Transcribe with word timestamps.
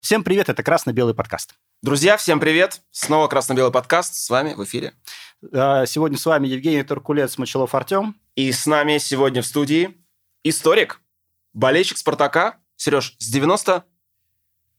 Всем 0.00 0.24
привет, 0.24 0.48
это 0.48 0.62
«Красно-белый 0.62 1.14
подкаст». 1.14 1.54
Друзья, 1.82 2.16
всем 2.16 2.40
привет! 2.40 2.80
Снова 2.90 3.28
«Красно-белый 3.28 3.70
подкаст» 3.70 4.14
с 4.14 4.30
вами 4.30 4.54
в 4.54 4.64
эфире. 4.64 4.94
А, 5.52 5.84
сегодня 5.84 6.16
с 6.16 6.24
вами 6.24 6.48
Евгений 6.48 6.82
Туркулец, 6.82 7.36
Мочелов 7.36 7.74
Артем. 7.74 8.16
И 8.34 8.50
с 8.50 8.64
нами 8.64 8.96
сегодня 8.96 9.42
в 9.42 9.46
студии 9.46 9.98
историк, 10.42 11.02
болельщик 11.52 11.98
«Спартака». 11.98 12.56
Сереж, 12.76 13.14
с 13.18 13.28
90... 13.28 13.84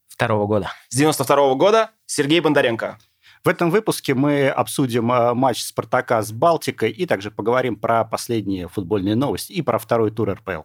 Второго 0.07 0.47
года. 0.47 0.71
С 0.89 0.95
92 0.95 1.35
-го 1.35 1.55
года 1.55 1.91
Сергей 2.07 2.39
Бондаренко. 2.39 2.97
В 3.43 3.47
этом 3.47 3.69
выпуске 3.69 4.15
мы 4.15 4.49
обсудим 4.49 5.11
а, 5.11 5.35
матч 5.35 5.61
«Спартака» 5.61 6.23
с 6.23 6.31
Балтикой 6.31 6.89
и 6.89 7.05
также 7.05 7.29
поговорим 7.29 7.75
про 7.75 8.05
последние 8.05 8.67
футбольные 8.67 9.15
новости 9.15 9.53
и 9.53 9.61
про 9.61 9.77
второй 9.77 10.09
тур 10.09 10.31
РПЛ. 10.31 10.63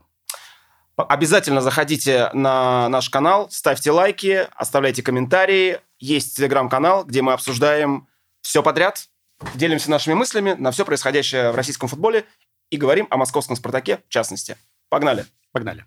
Обязательно 0.96 1.60
заходите 1.60 2.30
на 2.32 2.88
наш 2.88 3.10
канал, 3.10 3.50
ставьте 3.50 3.90
лайки, 3.90 4.48
оставляйте 4.56 5.02
комментарии. 5.02 5.80
Есть 5.98 6.36
телеграм-канал, 6.36 7.04
где 7.04 7.20
мы 7.20 7.34
обсуждаем 7.34 8.08
все 8.40 8.62
подряд, 8.62 9.08
делимся 9.54 9.90
нашими 9.90 10.14
мыслями 10.14 10.52
на 10.52 10.70
все 10.70 10.86
происходящее 10.86 11.50
в 11.50 11.54
российском 11.54 11.90
футболе 11.90 12.24
и 12.70 12.78
говорим 12.78 13.08
о 13.10 13.18
московском 13.18 13.56
«Спартаке» 13.56 14.00
в 14.08 14.08
частности. 14.08 14.56
Погнали! 14.88 15.26
Погнали! 15.52 15.84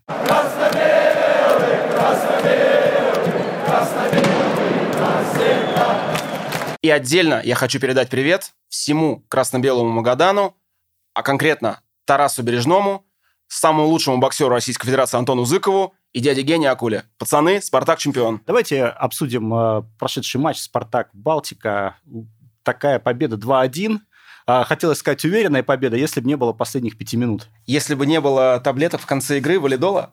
И 6.84 6.90
отдельно 6.92 7.42
я 7.44 7.56
хочу 7.56 7.80
передать 7.80 8.10
привет 8.10 8.54
всему 8.68 9.26
красно-белому 9.28 9.90
Магадану, 9.90 10.56
а 11.16 11.24
конкретно 11.24 11.82
Тарасу 12.06 12.44
Бережному– 12.44 13.06
самому 13.50 13.88
лучшему 13.88 14.18
боксеру 14.18 14.50
Российской 14.50 14.86
Федерации 14.86 15.18
Антону 15.18 15.44
Зыкову 15.44 15.94
и 16.14 16.22
дяде 16.22 16.44
Гене 16.44 16.70
Акуле. 16.70 17.04
Пацаны, 17.18 17.62
Спартак 17.62 18.00
чемпион. 18.00 18.42
Давайте 18.46 18.86
обсудим 18.86 19.54
э, 19.54 19.84
прошедший 19.98 20.40
матч 20.40 20.60
Спартак-Балтика. 20.60 21.98
Такая 22.64 23.00
победа 23.00 23.36
2-1. 23.36 24.00
А, 24.46 24.64
хотелось 24.64 25.00
сказать 25.00 25.24
уверенная 25.26 25.64
победа, 25.64 25.96
если 25.96 26.22
бы 26.22 26.28
не 26.28 26.36
было 26.38 26.54
последних 26.54 26.98
пяти 26.98 27.18
минут. 27.18 27.48
Если 27.66 27.96
бы 27.96 28.06
не 28.06 28.22
было 28.22 28.60
таблеток 28.60 29.02
в 29.02 29.06
конце 29.06 29.38
игры, 29.38 29.60
валидола, 29.60 30.12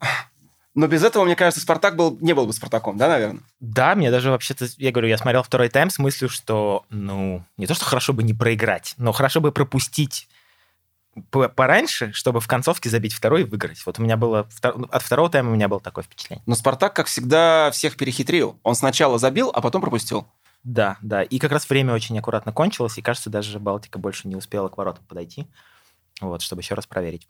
но 0.75 0.87
без 0.89 1.03
этого, 1.03 1.25
мне 1.25 1.34
кажется, 1.34 1.62
Спартак 1.62 1.97
был, 1.97 2.19
не 2.21 2.34
был 2.34 2.47
бы 2.47 2.53
Спартаком, 2.53 2.98
да, 2.98 3.09
наверное? 3.09 3.41
Да, 3.61 3.95
мне 3.95 4.11
даже 4.11 4.31
вообще-то, 4.31 4.67
я 4.77 4.93
говорю, 4.93 5.09
я 5.09 5.17
смотрел 5.17 5.43
второй 5.43 5.71
тайм 5.71 5.89
с 5.89 5.98
мыслью, 5.98 6.28
что, 6.28 6.84
ну, 6.91 7.43
не 7.56 7.67
то, 7.67 7.73
что 7.73 7.87
хорошо 7.87 8.12
бы 8.12 8.23
не 8.23 8.34
проиграть, 8.34 8.93
но 8.98 9.12
хорошо 9.12 9.41
бы 9.41 9.53
пропустить 9.53 10.28
пораньше, 11.31 12.12
чтобы 12.12 12.41
в 12.41 12.47
концовке 12.47 12.89
забить 12.89 13.12
второй 13.12 13.42
и 13.42 13.45
выиграть. 13.45 13.84
Вот 13.86 13.98
у 13.98 14.03
меня 14.03 14.17
было... 14.17 14.48
От 14.62 15.03
второго 15.03 15.31
тайма 15.31 15.50
у 15.50 15.55
меня 15.55 15.69
было 15.69 15.81
такое 15.81 16.05
впечатление. 16.05 16.42
Но 16.47 16.55
Спартак, 16.55 16.95
как 16.95 17.06
всегда, 17.06 17.70
всех 17.72 17.97
перехитрил. 17.97 18.59
Он 18.62 18.75
сначала 18.75 19.19
забил, 19.19 19.50
а 19.55 19.61
потом 19.61 19.81
пропустил. 19.81 20.27
Да, 20.62 20.98
да. 21.00 21.22
И 21.22 21.39
как 21.39 21.53
раз 21.53 21.69
время 21.70 21.94
очень 21.94 22.19
аккуратно 22.19 22.53
кончилось, 22.53 22.98
и, 22.98 23.03
кажется, 23.03 23.31
даже 23.31 23.61
Балтика 23.61 23.98
больше 23.98 24.27
не 24.27 24.34
успела 24.34 24.69
к 24.69 24.77
воротам 24.77 25.05
подойти, 25.05 25.47
вот, 26.20 26.42
чтобы 26.42 26.62
еще 26.62 26.75
раз 26.75 26.87
проверить. 26.87 27.28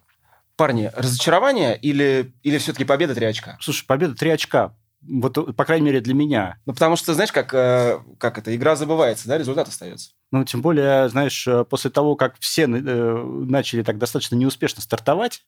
Парни, 0.57 0.91
разочарование 0.97 1.77
или, 1.77 2.35
или 2.43 2.57
все-таки 2.57 2.87
победа 2.87 3.15
3 3.15 3.27
очка? 3.27 3.59
Слушай, 3.61 3.85
победа 3.85 4.15
3 4.15 4.31
очка. 4.31 4.75
Вот, 5.03 5.57
по 5.57 5.65
крайней 5.65 5.87
мере, 5.87 6.01
для 6.01 6.15
меня. 6.15 6.59
Ну, 6.67 6.73
потому 6.73 6.97
что, 6.97 7.15
знаешь, 7.15 7.33
как, 7.33 7.55
э, 7.55 8.01
как 8.19 8.39
это, 8.39 8.55
игра 8.55 8.77
забывается, 8.77 9.29
да, 9.29 9.39
результат 9.39 9.69
остается. 9.69 10.11
Ну, 10.33 10.45
тем 10.45 10.63
более, 10.63 11.09
знаешь, 11.09 11.47
э, 11.47 11.65
после 11.65 11.91
того, 11.91 12.17
как 12.17 12.37
все 12.41 12.63
э, 12.63 12.67
начали 12.67 13.83
так 13.83 13.99
достаточно 13.99 14.35
неуспешно 14.35 14.83
стартовать 14.83 15.45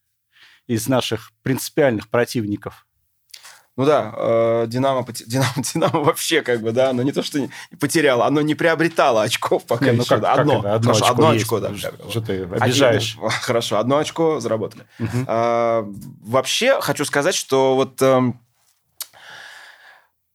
из 0.67 0.87
наших 0.87 1.33
принципиальных 1.43 2.09
противников, 2.09 2.87
ну 3.77 3.85
да, 3.85 4.67
Динамо, 4.67 5.07
Динамо, 5.27 5.53
Динамо 5.57 6.01
вообще 6.01 6.43
как 6.43 6.62
бы, 6.62 6.73
да, 6.73 6.93
но 6.93 7.03
не 7.03 7.12
то, 7.12 7.23
что 7.23 7.39
не 7.39 7.49
потеряло, 7.79 8.27
оно 8.27 8.41
не 8.41 8.57
приобретало 8.57 9.23
очков 9.23 9.65
пока 9.67 9.85
не, 9.85 9.93
ну 9.93 10.03
еще. 10.03 10.19
Как, 10.19 10.37
одно, 10.37 10.62
как 10.62 10.75
одно, 10.75 10.93
хорошо, 10.93 11.05
очко, 11.05 11.15
одно 11.15 11.33
есть, 11.33 11.45
очко, 11.45 11.61
да. 11.61 11.75
Что 12.11 12.21
ты 12.21 12.43
обижаешь? 12.43 13.17
Один, 13.17 13.31
хорошо, 13.41 13.78
одно 13.78 13.99
очко 13.99 14.41
заработали. 14.41 14.84
Угу. 14.99 15.25
А, 15.28 15.89
вообще 16.22 16.81
хочу 16.81 17.05
сказать, 17.05 17.37
что 17.37 17.77
вот... 17.77 18.03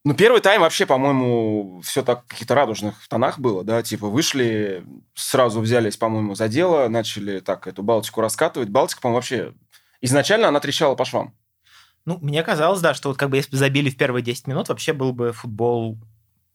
Ну, 0.06 0.14
первый 0.14 0.42
тайм 0.42 0.62
вообще, 0.62 0.86
по-моему, 0.86 1.82
все 1.82 2.04
так 2.04 2.26
в 2.26 2.28
каких-то 2.28 2.56
радужных 2.56 3.08
тонах 3.08 3.40
было, 3.40 3.64
да, 3.64 3.82
типа 3.82 4.08
вышли, 4.08 4.84
сразу 5.14 5.62
взялись, 5.62 5.96
по-моему, 5.96 6.36
за 6.36 6.50
дело, 6.50 6.90
начали 6.90 7.40
так 7.40 7.68
эту 7.68 7.84
Балтику 7.84 8.20
раскатывать. 8.20 8.68
Балтика, 8.68 9.02
по-моему, 9.02 9.18
вообще 9.18 9.54
изначально 10.02 10.50
она 10.50 10.60
трещала 10.60 10.96
по 10.96 11.06
швам. 11.06 11.34
Ну, 12.06 12.18
мне 12.22 12.44
казалось, 12.44 12.82
да, 12.82 12.94
что 12.94 13.10
вот 13.10 13.18
как 13.18 13.30
бы 13.30 13.38
если 13.38 13.52
бы 13.52 13.58
забили 13.58 13.90
в 13.90 13.96
первые 13.96 14.24
10 14.24 14.48
минут, 14.48 14.68
вообще 14.68 14.92
был 14.92 15.14
бы 15.14 15.32
футбол 15.32 15.98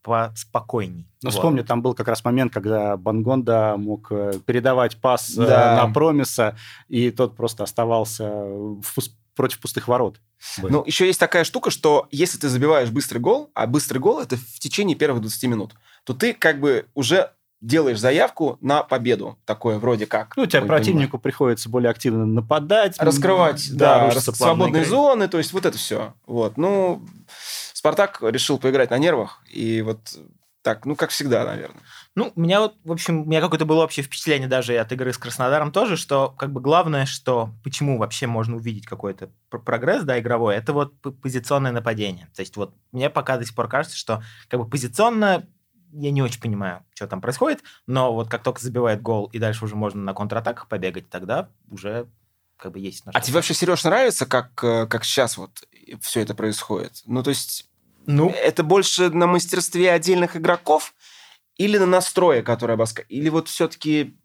поспокойней. 0.03 1.07
Ну, 1.23 1.31
вот. 1.31 1.35
вспомню, 1.35 1.65
там 1.65 1.83
был 1.83 1.95
как 1.95 2.09
раз 2.09 2.25
момент, 2.25 2.53
когда 2.53 2.97
Бангонда 2.97 3.77
мог 3.79 4.09
э, 4.11 4.35
передавать 4.45 5.01
пас 5.01 5.37
э, 5.37 5.47
да. 5.47 5.85
на 5.85 5.93
Промиса, 5.93 6.57
и 6.89 7.11
тот 7.11 7.35
просто 7.35 7.65
оставался 7.65 8.29
в 8.31 8.83
против 9.39 9.61
пустых 9.61 9.87
ворот. 9.87 10.21
Ну, 10.59 10.83
еще 10.85 11.07
есть 11.07 11.21
такая 11.21 11.45
штука, 11.45 11.71
что 11.71 12.09
если 12.11 12.39
ты 12.39 12.49
забиваешь 12.49 12.91
быстрый 12.91 13.19
гол, 13.19 13.53
а 13.55 13.69
быстрый 13.69 13.99
гол 13.99 14.19
это 14.19 14.37
в 14.37 14.59
течение 14.59 14.97
первых 14.97 15.23
20 15.23 15.45
минут, 15.45 15.75
то 16.03 16.13
ты 16.13 16.35
как 16.35 16.59
бы 16.59 16.87
уже 16.95 17.31
делаешь 17.61 18.01
заявку 18.01 18.59
на 18.61 18.83
победу, 18.83 19.39
такое 19.45 19.79
вроде 19.79 20.07
как. 20.07 20.37
Ну, 20.37 20.43
у 20.43 20.47
тебя 20.47 20.63
противнику 20.63 21.13
понимаю. 21.13 21.23
приходится 21.23 21.69
более 21.69 21.91
активно 21.91 22.27
нападать. 22.27 22.97
Раскрывать, 22.99 23.69
да, 23.77 24.11
да 24.13 24.21
свободные 24.21 24.83
игры. 24.83 24.91
зоны, 24.91 25.29
то 25.29 25.39
есть 25.39 25.53
вот 25.53 25.65
это 25.65 25.79
все. 25.79 26.15
Вот, 26.27 26.57
ну, 26.57 27.01
Спартак 27.73 28.19
решил 28.23 28.59
поиграть 28.59 28.91
на 28.91 28.99
нервах, 28.99 29.41
и 29.49 29.83
вот 29.83 30.01
так, 30.63 30.85
ну, 30.85 30.97
как 30.97 31.11
всегда, 31.11 31.45
наверное. 31.45 31.81
Ну, 32.19 32.33
у 32.35 32.41
меня 32.41 32.59
вот, 32.59 32.75
в 32.83 32.91
общем, 32.91 33.21
у 33.21 33.25
меня 33.27 33.41
какое-то 33.41 33.65
было 33.65 33.85
общее 33.85 34.03
впечатление 34.03 34.49
даже 34.49 34.77
от 34.77 34.91
игры 34.91 35.13
с 35.13 35.19
Краснодаром 35.19 35.71
тоже, 35.71 35.97
что 35.97 36.35
как 36.37 36.53
бы 36.53 36.61
главное, 36.61 37.07
что 37.07 37.51
почему 37.63 37.97
вообще 37.97 38.27
можно 38.27 38.57
увидеть 38.57 38.87
какой-то 38.87 39.31
прогресс, 39.51 40.03
да, 40.03 40.19
игровой, 40.19 40.57
это 40.57 40.73
вот 40.73 40.95
позиционное 41.23 41.71
нападение. 41.71 42.27
То 42.35 42.41
есть 42.41 42.57
вот 42.57 42.75
мне 42.91 43.09
пока 43.09 43.37
до 43.37 43.45
сих 43.45 43.55
пор 43.55 43.69
кажется, 43.69 43.97
что 43.97 44.21
как 44.49 44.59
бы 44.59 44.69
позиционно 44.69 45.47
я 45.93 46.11
не 46.11 46.21
очень 46.21 46.41
понимаю, 46.41 46.85
что 46.93 47.07
там 47.07 47.21
происходит, 47.21 47.63
но 47.87 48.13
вот 48.13 48.29
как 48.29 48.43
только 48.43 48.61
забивает 48.61 49.01
гол 49.01 49.27
и 49.27 49.39
дальше 49.39 49.65
уже 49.65 49.77
можно 49.77 50.03
на 50.03 50.13
контратаках 50.13 50.67
побегать, 50.67 51.09
тогда 51.09 51.51
уже 51.71 52.09
как 52.57 52.73
бы 52.73 52.81
есть. 52.81 53.05
А 53.07 53.21
тебе 53.21 53.35
вообще, 53.37 53.55
Сереж, 53.55 53.85
нравится, 53.85 54.27
как, 54.27 54.51
э, 54.65 54.89
как 54.89 55.05
сейчас 55.05 55.37
вот 55.37 55.69
все 56.01 56.23
это 56.23 56.35
происходит? 56.35 57.01
Ну, 57.07 57.23
то 57.23 57.31
есть 57.31 57.69
ну, 58.11 58.31
это 58.31 58.63
больше 58.63 59.11
на 59.11 59.27
мастерстве 59.27 59.93
отдельных 59.93 60.35
игроков 60.35 60.95
или 61.59 61.77
на 61.77 61.87
настрое, 61.87 62.43
которое 62.43 62.77
Баска? 62.77 63.03
Или 63.03 63.29
вот 63.29 63.49
все-таки 63.49 64.17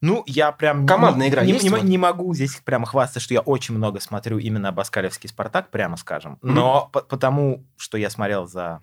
ну, 0.00 0.22
я 0.26 0.52
прям... 0.52 0.86
Командная 0.86 1.28
игра 1.28 1.44
не, 1.44 1.52
есть? 1.52 1.64
Не, 1.64 1.70
не, 1.70 1.80
не 1.82 1.98
могу 1.98 2.32
здесь 2.34 2.56
прямо 2.64 2.86
хвастаться, 2.86 3.20
что 3.20 3.34
я 3.34 3.40
очень 3.40 3.74
много 3.74 4.00
смотрю 4.00 4.38
именно 4.38 4.70
Баскалевский 4.72 5.28
«Спартак», 5.28 5.70
прямо 5.70 5.96
скажем. 5.96 6.38
Но 6.42 6.86
mm-hmm. 6.86 6.92
по 6.92 7.00
потому, 7.00 7.66
что 7.76 7.98
я 7.98 8.10
смотрел 8.10 8.46
за 8.46 8.82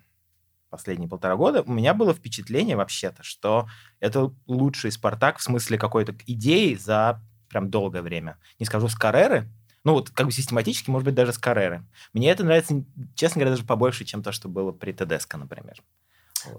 последние 0.70 1.08
полтора 1.08 1.36
года, 1.36 1.62
у 1.62 1.72
меня 1.72 1.94
было 1.94 2.12
впечатление 2.12 2.76
вообще-то, 2.76 3.22
что 3.22 3.68
это 4.00 4.32
лучший 4.46 4.90
«Спартак» 4.90 5.38
в 5.38 5.42
смысле 5.42 5.78
какой-то 5.78 6.14
идеи 6.26 6.74
за 6.74 7.22
прям 7.48 7.70
долгое 7.70 8.02
время. 8.02 8.38
Не 8.58 8.66
скажу 8.66 8.88
с 8.88 8.96
Карреры, 8.96 9.48
ну, 9.84 9.92
вот 9.92 10.10
как 10.10 10.26
бы 10.26 10.32
систематически, 10.32 10.90
может 10.90 11.04
быть, 11.04 11.14
даже 11.14 11.32
с 11.32 11.38
Карреры. 11.38 11.84
Мне 12.12 12.30
это 12.30 12.42
нравится, 12.42 12.82
честно 13.14 13.40
говоря, 13.40 13.50
даже 13.52 13.64
побольше, 13.64 14.04
чем 14.04 14.22
то, 14.22 14.32
что 14.32 14.48
было 14.48 14.72
при 14.72 14.92
ТДСК, 14.92 15.36
например. 15.36 15.82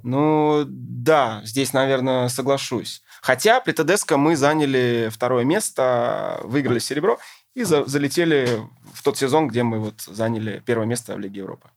Ну, 0.04 0.64
да, 0.68 1.42
здесь, 1.44 1.74
наверное, 1.74 2.28
соглашусь. 2.30 3.02
Хотя 3.22 3.60
при 3.60 3.72
ТДСК 3.72 4.14
мы 4.14 4.36
заняли 4.36 5.10
второе 5.12 5.46
место, 5.46 6.40
выиграли 6.44 6.80
серебро 6.80 7.18
и 7.54 7.64
за 7.64 7.86
залетели 7.86 8.62
в 8.94 9.04
тот 9.04 9.18
сезон, 9.18 9.48
где 9.48 9.64
мы 9.64 9.80
вот 9.80 10.02
заняли 10.02 10.62
первое 10.66 10.86
место 10.86 11.16
в 11.16 11.20
Лиге 11.20 11.40
Европы. 11.40 11.70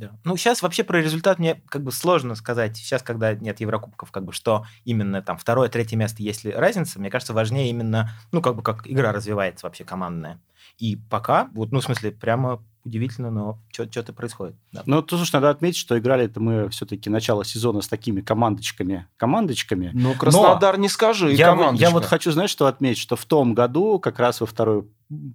Да. 0.00 0.12
Ну, 0.24 0.36
сейчас 0.38 0.62
вообще 0.62 0.82
про 0.82 1.02
результат 1.02 1.38
мне 1.38 1.62
как 1.68 1.82
бы 1.82 1.92
сложно 1.92 2.34
сказать. 2.34 2.74
Сейчас, 2.76 3.02
когда 3.02 3.34
нет 3.34 3.60
Еврокубков, 3.60 4.10
как 4.10 4.24
бы 4.24 4.32
что 4.32 4.64
именно 4.86 5.20
там 5.20 5.36
второе, 5.36 5.68
третье 5.68 5.96
место, 5.96 6.22
есть 6.22 6.42
ли 6.42 6.52
разница, 6.52 6.98
мне 6.98 7.10
кажется, 7.10 7.34
важнее 7.34 7.68
именно, 7.68 8.10
ну, 8.32 8.40
как 8.40 8.56
бы 8.56 8.62
как 8.62 8.86
игра 8.86 9.12
развивается 9.12 9.66
вообще 9.66 9.84
командная. 9.84 10.40
И 10.78 10.96
пока, 10.96 11.48
вот, 11.54 11.72
ну, 11.72 11.80
в 11.80 11.84
смысле, 11.84 12.10
прямо 12.10 12.62
удивительно, 12.84 13.30
но 13.30 13.58
что-то 13.72 14.12
происходит. 14.12 14.56
Да. 14.72 14.82
Ну, 14.86 15.02
тут 15.02 15.20
уж 15.20 15.32
надо 15.32 15.50
отметить, 15.50 15.78
что 15.78 15.98
играли 15.98 16.24
это 16.24 16.40
мы 16.40 16.68
все-таки 16.70 17.10
начало 17.10 17.44
сезона 17.44 17.82
с 17.82 17.88
такими 17.88 18.20
командочками. 18.20 19.06
Командочками. 19.16 19.90
Ну, 19.92 20.14
Краснодар 20.14 20.76
но 20.76 20.82
не 20.82 20.88
скажи, 20.88 21.32
я, 21.32 21.72
я 21.74 21.90
вот 21.90 22.04
хочу, 22.04 22.32
знаешь, 22.32 22.50
что 22.50 22.66
отметить, 22.66 22.98
что 22.98 23.16
в 23.16 23.24
том 23.26 23.54
году, 23.54 23.98
как 23.98 24.18
раз 24.18 24.40
во 24.40 24.46
второй 24.46 24.84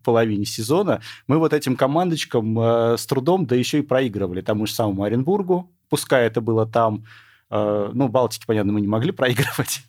половине 0.03 0.45
сезона, 0.45 1.01
мы 1.27 1.37
вот 1.37 1.53
этим 1.53 1.75
командочкам 1.75 2.59
э, 2.59 2.97
с 2.97 3.05
трудом, 3.05 3.45
да 3.45 3.55
еще 3.55 3.79
и 3.79 3.81
проигрывали 3.81 4.41
тому 4.41 4.65
же 4.65 4.73
самому 4.73 5.03
Оренбургу, 5.03 5.69
пускай 5.89 6.25
это 6.25 6.41
было 6.41 6.65
там, 6.65 7.05
э, 7.51 7.91
ну, 7.93 8.07
Балтики, 8.07 8.45
понятно, 8.47 8.73
мы 8.73 8.81
не 8.81 8.87
могли 8.87 9.11
проигрывать. 9.11 9.83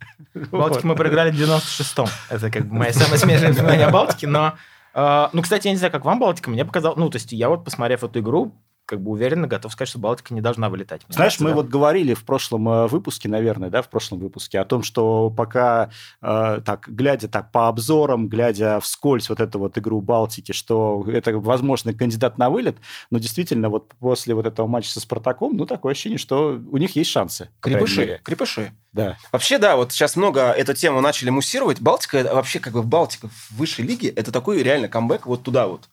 Балтики 0.51 0.85
мы 0.85 0.95
проиграли 0.95 1.31
в 1.31 1.41
96-м. 1.41 2.07
Это 2.29 2.51
как 2.51 2.67
бы 2.67 2.75
моя 2.75 2.93
самая 2.93 3.19
смешная 3.19 3.51
воспоминание 3.51 3.87
о 3.89 3.91
Балтике, 3.91 4.27
но... 4.27 4.55
Э, 4.97 5.29
ну, 5.33 5.43
кстати, 5.43 5.67
я 5.67 5.73
не 5.73 5.79
знаю, 5.79 5.93
как 5.93 6.05
вам 6.05 6.19
Балтика, 6.19 6.51
мне 6.51 6.65
показалось... 6.65 6.99
Ну, 6.99 7.11
то 7.11 7.17
есть 7.17 7.31
я 7.33 7.51
вот, 7.51 7.65
посмотрев 7.65 8.03
эту 8.03 8.21
игру, 8.21 8.53
как 8.87 9.03
бы 9.03 9.11
уверенно 9.11 9.47
готов 9.47 9.73
сказать, 9.73 9.89
что 9.89 9.99
Балтика 9.99 10.33
не 10.33 10.41
должна 10.41 10.71
вылетать. 10.71 11.03
Мне 11.07 11.15
Знаешь, 11.15 11.33
кажется, 11.33 11.45
мы 11.45 11.51
да. 11.51 11.57
вот 11.57 11.69
говорили 11.69 12.15
в 12.15 12.25
прошлом 12.25 12.69
э, 12.69 12.87
выпуске, 12.87 13.29
наверное, 13.29 13.69
да, 13.69 13.83
в 13.83 13.89
прошлом 13.89 14.21
выпуске, 14.21 14.61
о 14.61 14.65
том, 14.65 14.83
что 14.83 15.29
пока, 15.31 15.91
э, 16.23 16.61
так, 16.65 16.89
глядя 16.89 17.29
так 17.29 17.51
по 17.51 17.69
обзорам, 17.69 18.29
глядя 18.29 18.81
вскользь 18.81 19.29
вот 19.29 19.41
эту 19.41 19.59
вот 19.59 19.77
игру 19.77 20.01
Балтики, 20.01 20.53
что 20.53 21.05
это, 21.09 21.37
возможно, 21.39 21.93
кандидат 21.93 22.39
на 22.39 22.49
вылет, 22.49 22.77
но 23.11 23.19
действительно 23.19 23.69
вот 23.69 23.93
после 23.99 24.35
вот 24.35 24.47
этого 24.47 24.67
матча 24.67 24.91
со 24.91 25.01
Спартаком, 25.01 25.57
ну, 25.57 25.67
такое 25.67 25.93
ощущение, 25.93 26.19
что 26.19 26.61
у 26.71 26.77
них 26.77 26.95
есть 26.97 27.11
шансы. 27.11 27.51
Крепыши, 27.61 28.21
крепыши. 28.23 28.73
Да. 28.93 29.19
Вообще, 29.33 29.59
да, 29.59 29.77
вот 29.77 29.93
сейчас 29.93 30.17
много 30.17 30.53
эту 30.53 30.73
тему 30.73 31.01
начали 31.01 31.31
муссировать. 31.31 31.81
Балтика, 31.81 32.19
это 32.19 32.35
вообще 32.35 32.61
как 32.61 32.73
бы 32.73 32.83
Балтика 32.83 33.29
в 33.29 33.57
высшей 33.57 33.85
лиге, 33.85 34.09
это 34.09 34.33
такой 34.33 34.63
реально 34.63 34.89
камбэк 34.89 35.27
вот 35.27 35.43
туда 35.43 35.67
вот. 35.67 35.89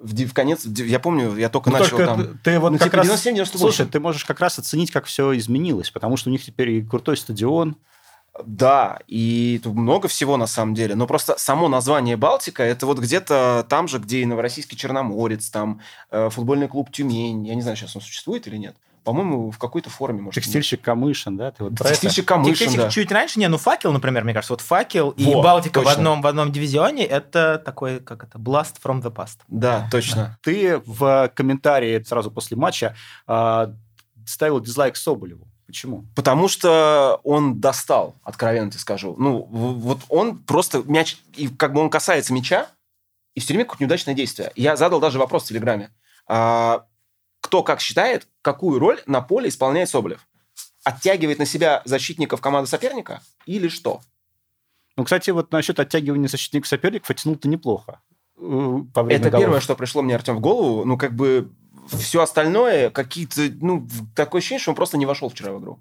В, 0.00 0.14
в 0.14 0.32
конец, 0.32 0.64
я 0.64 0.98
помню, 0.98 1.36
я 1.36 1.48
только 1.48 1.70
Ну, 1.70 1.78
начал 1.78 1.96
только 1.96 2.06
там... 2.06 2.38
ты 2.42 2.58
вот 2.58 2.72
ну, 2.72 2.78
как 2.78 2.90
типа 2.90 2.98
раз... 2.98 3.26
97-98. 3.26 3.58
Слушай, 3.58 3.86
ты 3.86 4.00
можешь 4.00 4.24
как 4.24 4.40
раз 4.40 4.58
оценить, 4.58 4.90
как 4.90 5.06
все 5.06 5.36
изменилось, 5.36 5.90
потому 5.90 6.16
что 6.16 6.30
у 6.30 6.32
них 6.32 6.44
теперь 6.44 6.70
и 6.70 6.82
крутой 6.82 7.16
стадион. 7.16 7.76
Да, 8.46 8.98
и 9.06 9.60
тут 9.62 9.74
много 9.74 10.08
всего 10.08 10.38
на 10.38 10.46
самом 10.46 10.74
деле. 10.74 10.94
Но 10.94 11.06
просто 11.06 11.36
само 11.36 11.68
название 11.68 12.16
Балтика, 12.16 12.62
это 12.62 12.86
вот 12.86 12.98
где-то 12.98 13.66
там 13.68 13.88
же, 13.88 13.98
где 13.98 14.20
и 14.20 14.26
Новороссийский 14.26 14.76
Черноморец, 14.76 15.50
там 15.50 15.80
э, 16.10 16.30
футбольный 16.30 16.66
клуб 16.66 16.90
Тюмень. 16.90 17.46
Я 17.46 17.54
не 17.54 17.60
знаю, 17.60 17.76
сейчас 17.76 17.94
он 17.94 18.00
существует 18.00 18.46
или 18.46 18.56
нет. 18.56 18.74
По-моему, 19.04 19.50
в 19.50 19.58
какой-то 19.58 19.90
форме, 19.90 20.20
может, 20.22 20.34
Текстильщик 20.34 20.80
Камышин, 20.80 21.36
да? 21.36 21.50
Ты 21.50 21.64
вот 21.64 21.74
про 21.76 21.84
это? 21.84 21.94
Текстильщик 21.94 22.26
Камышин, 22.26 22.54
Текстильщик 22.54 22.80
да. 22.80 22.90
чуть 22.90 23.10
раньше, 23.10 23.40
не, 23.40 23.48
ну 23.48 23.58
факел, 23.58 23.92
например, 23.92 24.24
мне 24.24 24.32
кажется, 24.32 24.52
вот 24.52 24.60
факел 24.60 25.10
и 25.10 25.24
Во, 25.24 25.42
Балтика 25.42 25.80
в 25.80 25.88
одном, 25.88 26.22
в 26.22 26.26
одном 26.26 26.52
дивизионе, 26.52 27.04
это 27.04 27.60
такой, 27.64 28.00
как 28.00 28.24
это, 28.24 28.38
blast 28.38 28.76
from 28.82 29.02
the 29.02 29.12
past. 29.12 29.38
Да, 29.48 29.88
точно. 29.90 30.38
Ты 30.42 30.80
в 30.86 31.30
комментарии 31.34 32.02
сразу 32.02 32.30
после 32.30 32.56
матча 32.56 32.94
а, 33.26 33.74
ставил 34.26 34.60
дизлайк 34.60 34.96
Соболеву. 34.96 35.48
Почему? 35.66 36.04
Потому 36.14 36.48
что 36.48 37.20
он 37.24 37.58
достал, 37.60 38.14
откровенно 38.22 38.70
тебе 38.70 38.80
скажу. 38.80 39.16
Ну, 39.18 39.48
вот 39.50 40.00
он 40.08 40.38
просто 40.38 40.82
мяч, 40.84 41.16
и 41.34 41.48
как 41.48 41.72
бы 41.72 41.80
он 41.80 41.88
касается 41.88 42.32
мяча, 42.34 42.68
и 43.34 43.40
все 43.40 43.54
время 43.54 43.64
какое-то 43.64 43.84
неудачное 43.84 44.14
действие. 44.14 44.52
Я 44.54 44.76
задал 44.76 45.00
даже 45.00 45.18
вопрос 45.18 45.44
в 45.44 45.48
Телеграме. 45.48 45.90
А, 46.26 46.84
кто 47.42 47.62
как 47.62 47.80
считает, 47.80 48.26
какую 48.40 48.78
роль 48.78 49.00
на 49.06 49.20
поле 49.20 49.50
исполняет 49.50 49.90
Соболев? 49.90 50.26
Оттягивает 50.84 51.38
на 51.38 51.44
себя 51.44 51.82
защитников 51.84 52.40
команды 52.40 52.68
соперника 52.70 53.20
или 53.44 53.68
что? 53.68 54.00
Ну, 54.96 55.04
кстати, 55.04 55.30
вот 55.30 55.52
насчет 55.52 55.78
оттягивания 55.78 56.28
защитников 56.28 56.68
соперников 56.68 57.10
оттянул-то 57.10 57.48
неплохо. 57.48 58.00
э, 58.38 58.78
Это 59.10 59.30
голов. 59.30 59.44
первое, 59.44 59.60
что 59.60 59.76
пришло 59.76 60.02
мне, 60.02 60.14
Артем, 60.14 60.36
в 60.36 60.40
голову. 60.40 60.84
Ну, 60.84 60.96
как 60.98 61.14
бы 61.14 61.50
все 61.88 62.22
остальное, 62.22 62.90
какие-то... 62.90 63.40
Ну, 63.60 63.80
в- 63.80 64.14
такое 64.14 64.38
ощущение, 64.40 64.60
что 64.60 64.70
он 64.70 64.76
просто 64.76 64.96
не 64.98 65.06
вошел 65.06 65.28
вчера 65.28 65.52
в 65.52 65.60
игру. 65.60 65.80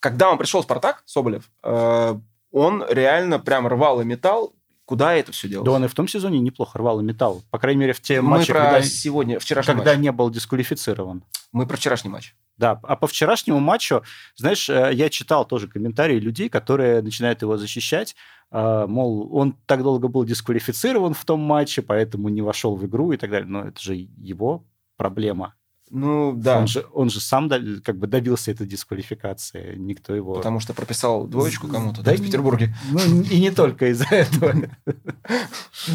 Когда 0.00 0.30
он 0.30 0.38
пришел 0.38 0.62
Спартак, 0.62 1.02
Соболев, 1.06 1.50
э, 1.62 2.14
он 2.52 2.84
реально 2.88 3.38
прям 3.38 3.66
рвал 3.66 4.00
и 4.00 4.04
металл. 4.04 4.54
Куда 4.86 5.14
это 5.14 5.32
все 5.32 5.48
делалось? 5.48 5.66
Да 5.66 5.72
он 5.72 5.84
и 5.84 5.88
в 5.88 5.94
том 5.94 6.06
сезоне 6.06 6.38
неплохо 6.38 6.78
рвал 6.78 7.00
металл. 7.00 7.42
По 7.50 7.58
крайней 7.58 7.80
мере, 7.80 7.92
в 7.92 8.00
те 8.00 8.20
Мы 8.20 8.38
матчи, 8.38 8.52
про 8.52 8.62
когда, 8.62 8.82
сегодня, 8.82 9.40
вчерашний 9.40 9.74
когда 9.74 9.90
матч. 9.90 10.00
не 10.00 10.12
был 10.12 10.30
дисквалифицирован. 10.30 11.24
Мы 11.50 11.66
про 11.66 11.76
вчерашний 11.76 12.08
матч. 12.08 12.36
Да, 12.56 12.80
а 12.84 12.94
по 12.94 13.08
вчерашнему 13.08 13.58
матчу, 13.58 14.02
знаешь, 14.36 14.70
э, 14.70 14.90
я 14.94 15.10
читал 15.10 15.44
тоже 15.44 15.66
комментарии 15.66 16.20
людей, 16.20 16.48
которые 16.48 17.02
начинают 17.02 17.42
его 17.42 17.56
защищать, 17.56 18.14
э, 18.52 18.86
мол, 18.86 19.28
он 19.36 19.56
так 19.66 19.82
долго 19.82 20.06
был 20.06 20.24
дисквалифицирован 20.24 21.14
в 21.14 21.24
том 21.24 21.40
матче, 21.40 21.82
поэтому 21.82 22.28
не 22.28 22.40
вошел 22.40 22.76
в 22.76 22.86
игру 22.86 23.10
и 23.10 23.16
так 23.16 23.30
далее. 23.30 23.48
Но 23.48 23.64
это 23.64 23.80
же 23.80 23.94
его 23.94 24.64
проблема. 24.96 25.54
Ну, 25.90 26.32
да. 26.34 26.58
Он, 26.58 26.66
же, 26.66 26.84
он 26.92 27.10
же 27.10 27.20
сам 27.20 27.48
как 27.48 27.96
бы 27.96 28.06
добился 28.06 28.50
этой 28.50 28.66
дисквалификации, 28.66 29.76
никто 29.76 30.14
его... 30.14 30.34
Потому 30.34 30.58
что 30.58 30.74
прописал 30.74 31.26
двоечку 31.26 31.68
кому-то 31.68 32.02
Да 32.02 32.10
да, 32.10 32.16
в 32.16 32.22
Петербурге. 32.22 32.74
Ну, 32.90 33.22
и 33.22 33.38
не 33.38 33.50
только 33.50 33.90
из-за 33.92 34.06
этого. 34.10 34.54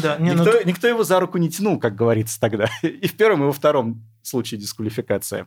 Да, 0.02 0.16
не, 0.18 0.32
ну, 0.32 0.44
Никто, 0.44 0.62
никто 0.62 0.88
его 0.88 1.04
за 1.04 1.20
руку 1.20 1.36
не 1.38 1.50
тянул, 1.50 1.78
как 1.78 1.94
говорится 1.94 2.40
тогда. 2.40 2.68
И 2.82 3.06
в 3.06 3.16
первом, 3.16 3.42
и 3.42 3.46
во 3.46 3.52
втором 3.52 4.02
случае 4.22 4.60
дисквалификация. 4.60 5.46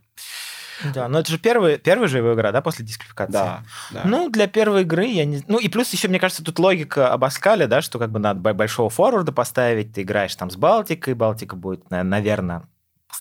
да, 0.93 1.07
но 1.07 1.19
это 1.19 1.31
же 1.31 1.39
первый, 1.39 1.79
первая 1.79 2.07
же 2.07 2.17
его 2.17 2.33
игра, 2.35 2.51
да, 2.51 2.61
после 2.61 2.85
дисквалификации? 2.85 3.31
Да, 3.31 3.63
да. 3.91 4.01
Ну, 4.05 4.29
для 4.29 4.45
первой 4.45 4.83
игры 4.83 5.05
я 5.05 5.25
не... 5.25 5.43
Ну, 5.47 5.57
и 5.57 5.69
плюс 5.69 5.91
еще, 5.91 6.07
мне 6.07 6.19
кажется, 6.19 6.43
тут 6.43 6.59
логика 6.59 7.11
об 7.11 7.23
Аскале, 7.23 7.65
да, 7.65 7.81
что 7.81 7.97
как 7.97 8.11
бы 8.11 8.19
надо 8.19 8.53
большого 8.53 8.91
форварда 8.91 9.31
поставить, 9.31 9.93
ты 9.93 10.03
играешь 10.03 10.35
там 10.35 10.51
с 10.51 10.55
Балтикой, 10.55 11.15
Балтика 11.15 11.55
будет, 11.55 11.89
наверное, 11.89 12.67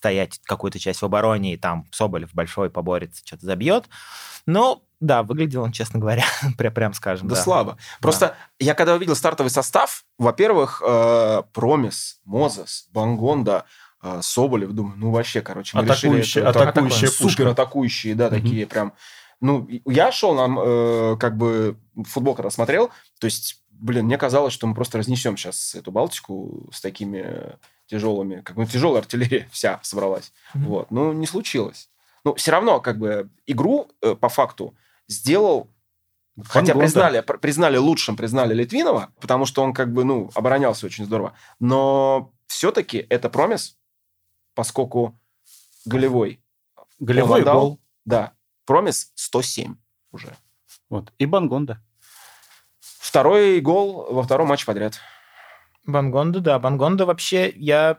стоять 0.05 0.39
какую-то 0.45 0.79
часть 0.79 1.01
в 1.01 1.05
обороне, 1.07 1.55
и 1.55 1.57
там 1.57 1.87
Соболев 1.91 2.35
большой 2.35 2.69
поборется, 2.69 3.23
что-то 3.25 3.47
забьет. 3.47 3.87
Но, 4.45 4.83
да, 5.01 5.23
выглядел 5.23 5.63
он, 5.63 5.73
честно 5.73 5.99
говоря, 5.99 6.25
прям, 6.59 6.75
прям 6.75 6.93
скажем, 6.93 7.27
Да, 7.27 7.37
да. 7.37 7.41
слабо. 7.43 7.79
Просто 8.03 8.37
я 8.59 8.75
когда 8.75 8.95
увидел 8.95 9.17
стартовый 9.17 9.49
состав, 9.51 10.05
во-первых, 10.19 10.83
э, 10.87 11.43
Промис, 11.55 12.21
Мозес, 12.27 12.87
Бангонда, 12.93 13.65
э, 14.03 14.21
Соболев, 14.23 14.73
думаю, 14.73 14.95
ну 14.99 15.11
вообще, 15.11 15.41
короче, 15.41 15.75
мы 15.79 15.85
Атакующие- 15.85 16.19
решили... 16.19 16.47
это- 16.47 16.69
атакующая 16.69 17.09
супер 17.09 17.49
атакующие, 17.49 18.15
да, 18.15 18.27
Мгм. 18.27 18.35
такие 18.43 18.67
прям. 18.67 18.93
Ну, 19.41 19.67
я 19.87 20.13
шел 20.13 20.35
нам, 20.35 20.59
э, 20.61 21.17
как 21.19 21.39
бы, 21.39 21.79
футбол 22.07 22.35
когда 22.35 22.51
смотрел, 22.51 22.91
то 23.19 23.25
есть, 23.25 23.63
блин, 23.71 24.05
мне 24.05 24.19
казалось, 24.19 24.53
что 24.53 24.67
мы 24.67 24.75
просто 24.75 24.99
разнесем 24.99 25.39
сейчас 25.39 25.75
эту 25.75 25.91
Балтику 25.93 26.69
с 26.73 26.83
такими 26.83 27.57
тяжелыми, 27.87 28.41
как 28.41 28.57
бы 28.57 28.67
тяжелая 28.67 29.01
артиллерия 29.03 29.49
вся 29.53 29.81
собралась. 29.83 30.33
Мгм. 30.55 30.67
Вот. 30.67 30.91
Ну, 30.91 31.13
не 31.13 31.27
случилось. 31.27 31.91
Ну, 32.25 32.35
все 32.35 32.53
равно, 32.53 32.81
как 32.81 32.99
бы, 32.99 33.29
игру 33.47 33.91
э, 34.01 34.15
по 34.15 34.29
факту 34.29 34.75
сделал 35.09 35.71
Хотя 36.37 36.75
Бангонда. 36.75 36.81
признали, 36.81 37.21
пр- 37.21 37.39
признали 37.39 37.77
лучшим, 37.77 38.17
признали 38.17 38.55
Литвинова, 38.55 39.13
потому 39.21 39.45
что 39.47 39.63
он 39.63 39.73
как 39.73 39.93
бы, 39.93 40.05
ну, 40.05 40.31
оборонялся 40.35 40.87
очень 40.87 41.05
здорово. 41.05 41.35
Но 41.61 42.33
все-таки 42.49 43.07
это 43.09 43.29
промис, 43.29 43.77
поскольку 44.55 45.21
голевой. 45.85 46.41
Голевой 46.99 47.37
он 47.37 47.43
отдал. 47.43 47.61
гол. 47.61 47.81
Да, 48.05 48.33
промис 48.65 49.13
107 49.15 49.77
уже. 50.11 50.37
Вот. 50.89 51.13
И 51.19 51.27
Бангонда. 51.27 51.81
Второй 52.81 53.61
гол 53.61 54.07
во 54.13 54.23
втором 54.25 54.49
матче 54.49 54.67
подряд. 54.67 54.99
Бангонда, 55.87 56.41
да. 56.41 56.59
Бангонда 56.59 57.07
вообще, 57.07 57.53
я, 57.57 57.99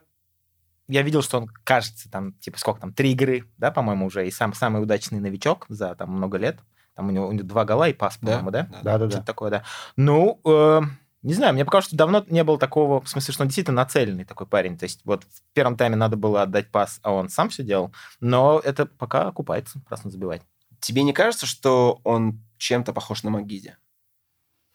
я 0.88 1.02
видел, 1.02 1.22
что 1.22 1.38
он, 1.38 1.48
кажется, 1.64 2.10
там, 2.10 2.34
типа, 2.34 2.58
сколько 2.60 2.82
там, 2.82 2.94
три 2.94 3.12
игры, 3.12 3.46
да, 3.58 3.72
по-моему, 3.72 4.08
уже, 4.08 4.28
и 4.28 4.32
сам 4.32 4.54
самый 4.54 4.82
удачный 4.82 5.20
новичок 5.20 5.66
за 5.70 5.96
там 5.96 6.12
много 6.12 6.38
лет. 6.38 6.60
Там 6.96 7.10
у 7.10 7.12
него, 7.12 7.28
у 7.28 7.32
него 7.32 7.46
два 7.46 7.66
гола 7.66 7.90
и 7.90 7.94
пас, 7.94 8.18
по-моему, 8.18 8.52
да? 8.52 8.70
Да-да-да. 8.82 9.10
Что-то 9.10 9.26
такое, 9.26 9.52
да. 9.52 9.64
Ну, 9.98 10.40
э, 10.46 10.82
не 11.26 11.34
знаю, 11.34 11.54
мне 11.54 11.66
показалось, 11.66 11.88
что 11.88 11.98
давно 11.98 12.24
не 12.30 12.44
было 12.44 12.60
такого, 12.60 13.02
в 13.02 13.10
смысле, 13.10 13.34
что 13.34 13.44
он 13.44 13.48
действительно 13.48 13.78
нацеленный 13.78 14.26
такой 14.26 14.48
парень. 14.48 14.78
То 14.78 14.84
есть 14.84 15.02
вот 15.06 15.24
в 15.24 15.42
первом 15.54 15.76
тайме 15.76 15.96
надо 15.96 16.18
было 16.18 16.44
отдать 16.44 16.72
пас, 16.72 17.00
а 17.02 17.12
он 17.12 17.30
сам 17.30 17.50
все 17.50 17.64
делал. 17.64 17.92
Но 18.20 18.62
это 18.64 18.86
пока 18.86 19.28
окупается, 19.28 19.82
раз 19.90 20.02
он 20.06 20.12
забивает. 20.12 20.44
Тебе 20.80 21.02
не 21.02 21.14
кажется, 21.14 21.48
что 21.48 22.00
он 22.04 22.42
чем-то 22.58 22.94
похож 22.94 23.24
на 23.24 23.32
Магиди? 23.32 23.76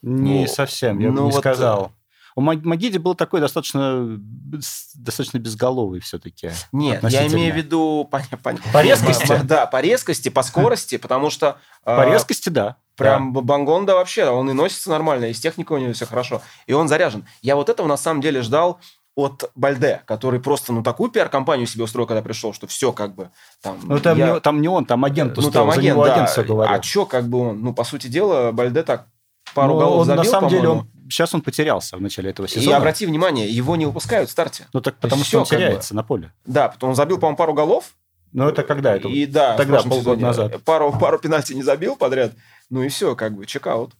Не 0.03 0.43
Ну, 0.43 0.47
совсем, 0.49 0.99
я 0.99 1.11
бы 1.11 1.15
ну 1.15 1.27
не 1.27 1.31
вот, 1.31 1.41
сказал. 1.41 1.93
У 2.37 2.41
Маг- 2.43 2.65
Магиди 2.65 2.99
был 2.99 3.15
такой 3.15 3.41
достаточно, 3.41 4.05
без- 4.19 4.93
достаточно 4.95 5.39
безголовый 5.39 6.01
все-таки. 6.01 6.51
Нет, 6.73 7.03
я 7.05 7.27
имею 7.27 7.53
в 7.53 7.57
виду... 7.57 8.09
По, 8.11 8.23
по- 8.43 8.55
По 8.73 8.83
резкости? 8.83 9.41
Да, 9.45 9.67
по 9.67 9.81
резкости, 9.81 10.29
по 10.29 10.43
скорости, 10.43 10.97
потому 10.99 11.31
что... 11.31 11.59
По 11.85 12.07
э, 12.07 12.13
резкости, 12.13 12.49
да. 12.49 12.77
Прям 12.97 13.33
Бангонда 13.33 13.95
вообще, 13.95 14.27
он 14.29 14.51
и 14.51 14.53
носится 14.53 14.91
нормально, 14.91 15.27
и 15.27 15.33
с 15.33 15.41
техникой 15.41 15.79
у 15.79 15.81
него 15.81 15.93
все 15.95 16.07
хорошо, 16.07 16.43
и 16.67 16.73
он 16.73 16.87
заряжен. 16.87 17.27
Я 17.41 17.57
вот 17.57 17.69
этого 17.69 17.87
на 17.87 17.97
самом 17.97 18.21
деле 18.21 18.43
ждал 18.43 18.79
от 19.17 19.51
Бальде, 19.55 20.03
который 20.07 20.39
просто, 20.41 20.73
ну, 20.73 20.83
такую 20.83 21.11
пиар-компанию 21.11 21.67
себе 21.67 21.85
устроил, 21.85 22.07
когда 22.07 22.23
пришел, 22.23 22.53
что 22.53 22.67
все 22.67 22.93
как 22.93 23.15
бы 23.15 23.31
там... 23.63 23.79
Ну, 23.83 23.99
там, 24.01 24.17
я- 24.19 24.35
не, 24.35 24.41
там 24.41 24.61
не 24.61 24.69
он, 24.69 24.85
там 24.85 25.05
агент 25.05 25.37
ну, 25.37 25.43
устроил, 25.43 25.67
там 25.67 25.75
за 25.75 25.81
агент, 25.81 25.95
него 25.97 26.05
да. 26.05 26.15
агент 26.15 26.31
все 26.31 26.45
говорил. 26.45 26.75
А 26.75 26.83
что, 26.83 27.07
как 27.07 27.29
бы 27.29 27.51
он, 27.51 27.61
ну, 27.61 27.75
по 27.75 27.85
сути 27.85 28.07
дела, 28.07 28.53
Бальде 28.53 28.83
так 28.83 29.07
пару 29.55 29.77
голов 29.77 30.01
он, 30.01 30.07
забил, 30.07 30.25
на 30.25 30.31
самом 30.31 30.51
деле, 30.51 30.69
он, 30.69 30.91
сейчас 31.09 31.35
он 31.35 31.43
потерялся 31.43 31.97
в 31.97 32.01
начале 32.01 32.31
этого 32.31 32.47
И 32.47 32.49
сезона. 32.49 32.77
обрати 32.77 33.07
внимание, 33.07 33.49
его 33.49 33.77
не 33.77 33.87
выпускают 33.87 34.29
в 34.29 34.33
старте. 34.33 34.67
Ну, 34.73 34.81
так 34.81 34.95
То 34.95 35.03
потому 35.03 35.25
что 35.25 35.39
он 35.39 35.45
как 35.45 35.59
бы. 35.59 35.65
теряется 35.65 35.95
на 35.95 36.03
поле. 36.03 36.33
Да, 36.45 36.69
потом 36.69 36.91
он 36.91 36.97
забил, 36.97 37.19
по-моему, 37.19 37.37
пару 37.37 37.55
голов. 37.55 37.97
Ну, 38.33 38.49
это 38.49 38.63
когда? 38.63 38.97
Это... 38.97 39.09
И 39.09 39.27
да, 39.27 39.57
тогда, 39.57 39.83
полгода 39.83 40.23
назад. 40.23 40.63
Пару, 40.65 40.93
пару 40.93 41.19
пенальти 41.19 41.53
не 41.53 41.63
забил 41.63 41.97
подряд. 41.97 42.33
Ну 42.69 42.83
и 42.83 42.89
все, 42.89 43.17
как 43.17 43.35
бы, 43.35 43.47
чекаут. 43.47 43.93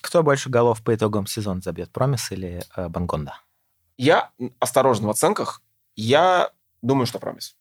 Кто 0.00 0.22
больше 0.22 0.48
голов 0.50 0.82
по 0.82 0.94
итогам 0.94 1.26
сезона 1.26 1.60
забьет, 1.60 1.90
Промис 1.90 2.30
или 2.32 2.62
э, 2.76 2.88
Бангонда? 2.88 3.34
Я 3.96 4.30
осторожен 4.58 5.06
в 5.06 5.10
оценках. 5.10 5.62
Я 5.94 6.50
думаю, 6.82 7.06
что 7.06 7.18
промис. 7.18 7.54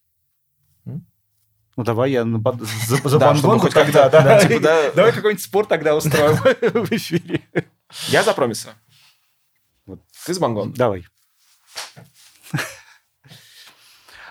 Ну, 1.80 1.86
давай 1.86 2.12
я 2.12 2.26
на 2.26 2.40
бан- 2.40 2.60
за, 2.60 2.98
за 3.10 3.20
Да, 3.20 3.34
чтобы 3.34 3.54
Бангонду 3.54 3.60
хоть 3.62 3.74
как-то, 3.74 4.10
да. 4.10 4.40
типа, 4.46 4.60
да. 4.60 4.92
Давай 4.96 5.14
какой-нибудь 5.14 5.42
спор 5.42 5.66
тогда 5.66 5.96
устроим 5.96 6.36
в 6.86 6.92
эфире. 6.92 7.42
Я 8.10 8.22
за 8.22 8.34
промиса. 8.34 8.72
Ты 10.26 10.34
с 10.34 10.40
Бангон. 10.40 10.74
Давай. 10.74 11.06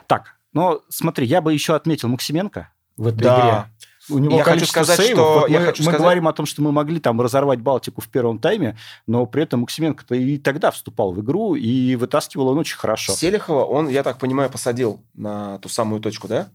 Так, 0.06 0.34
Но 0.52 0.82
смотри, 0.90 1.24
я 1.26 1.40
бы 1.40 1.54
еще 1.54 1.74
отметил 1.74 2.08
Максименко 2.08 2.70
в 2.98 3.06
этой 3.06 3.22
игре. 3.22 3.64
У 4.10 4.18
него 4.18 4.36
Я 4.36 4.44
хочу 4.44 4.66
сказать, 4.66 4.98
сейвов. 5.00 5.14
что- 5.26 5.40
Вот 5.40 5.50
я 5.50 5.60
мы 5.60 5.66
хочу 5.66 5.82
мы 5.82 5.84
сказать- 5.84 6.00
говорим 6.00 6.28
о 6.28 6.32
том, 6.34 6.44
что 6.44 6.60
мы 6.62 6.70
могли 6.72 7.00
там 7.00 7.18
разорвать 7.20 7.60
Балтику 7.60 8.02
в 8.02 8.08
первом 8.08 8.38
тайме, 8.38 8.76
но 9.06 9.24
при 9.24 9.42
этом 9.44 9.60
Максименко-то 9.60 10.14
и 10.14 10.36
тогда 10.36 10.70
вступал 10.70 11.12
в 11.12 11.20
игру, 11.22 11.54
и 11.54 11.96
вытаскивал 11.96 12.48
он 12.48 12.58
очень 12.58 12.76
хорошо. 12.76 13.14
Селихова 13.14 13.64
он, 13.64 13.88
я 13.88 14.02
так 14.02 14.18
понимаю, 14.18 14.50
посадил 14.50 15.02
на 15.14 15.58
ту 15.60 15.68
самую 15.70 16.02
точку, 16.02 16.28
да? 16.28 16.48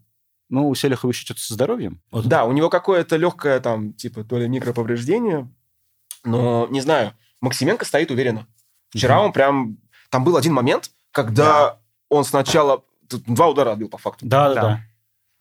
Ну, 0.53 0.69
у 0.69 0.75
Селихова 0.75 1.09
еще 1.09 1.21
что-то 1.25 1.41
со 1.41 1.55
здоровьем. 1.55 1.99
Вот. 2.11 2.27
Да, 2.27 2.45
у 2.45 2.51
него 2.51 2.69
какое-то 2.69 3.15
легкое 3.15 3.59
там, 3.59 3.91
типа, 3.93 4.23
то 4.23 4.37
ли 4.37 4.47
микроповреждение, 4.47 5.49
но, 6.23 6.67
не 6.69 6.79
знаю, 6.79 7.13
Максименко 7.41 7.85
стоит 7.85 8.11
уверенно. 8.11 8.45
Вчера 8.89 9.15
Мгм. 9.15 9.25
он 9.25 9.33
прям... 9.33 9.77
Там 10.11 10.23
был 10.23 10.37
один 10.37 10.53
момент, 10.53 10.91
когда 11.11 11.79
он 12.07 12.23
сначала... 12.23 12.83
тут 13.09 13.23
Два 13.25 13.47
удара 13.47 13.71
отбил, 13.71 13.89
по 13.89 13.97
факту. 13.97 14.27
Да, 14.27 14.49
да, 14.49 14.53
Да. 14.53 14.61
да. 14.61 14.81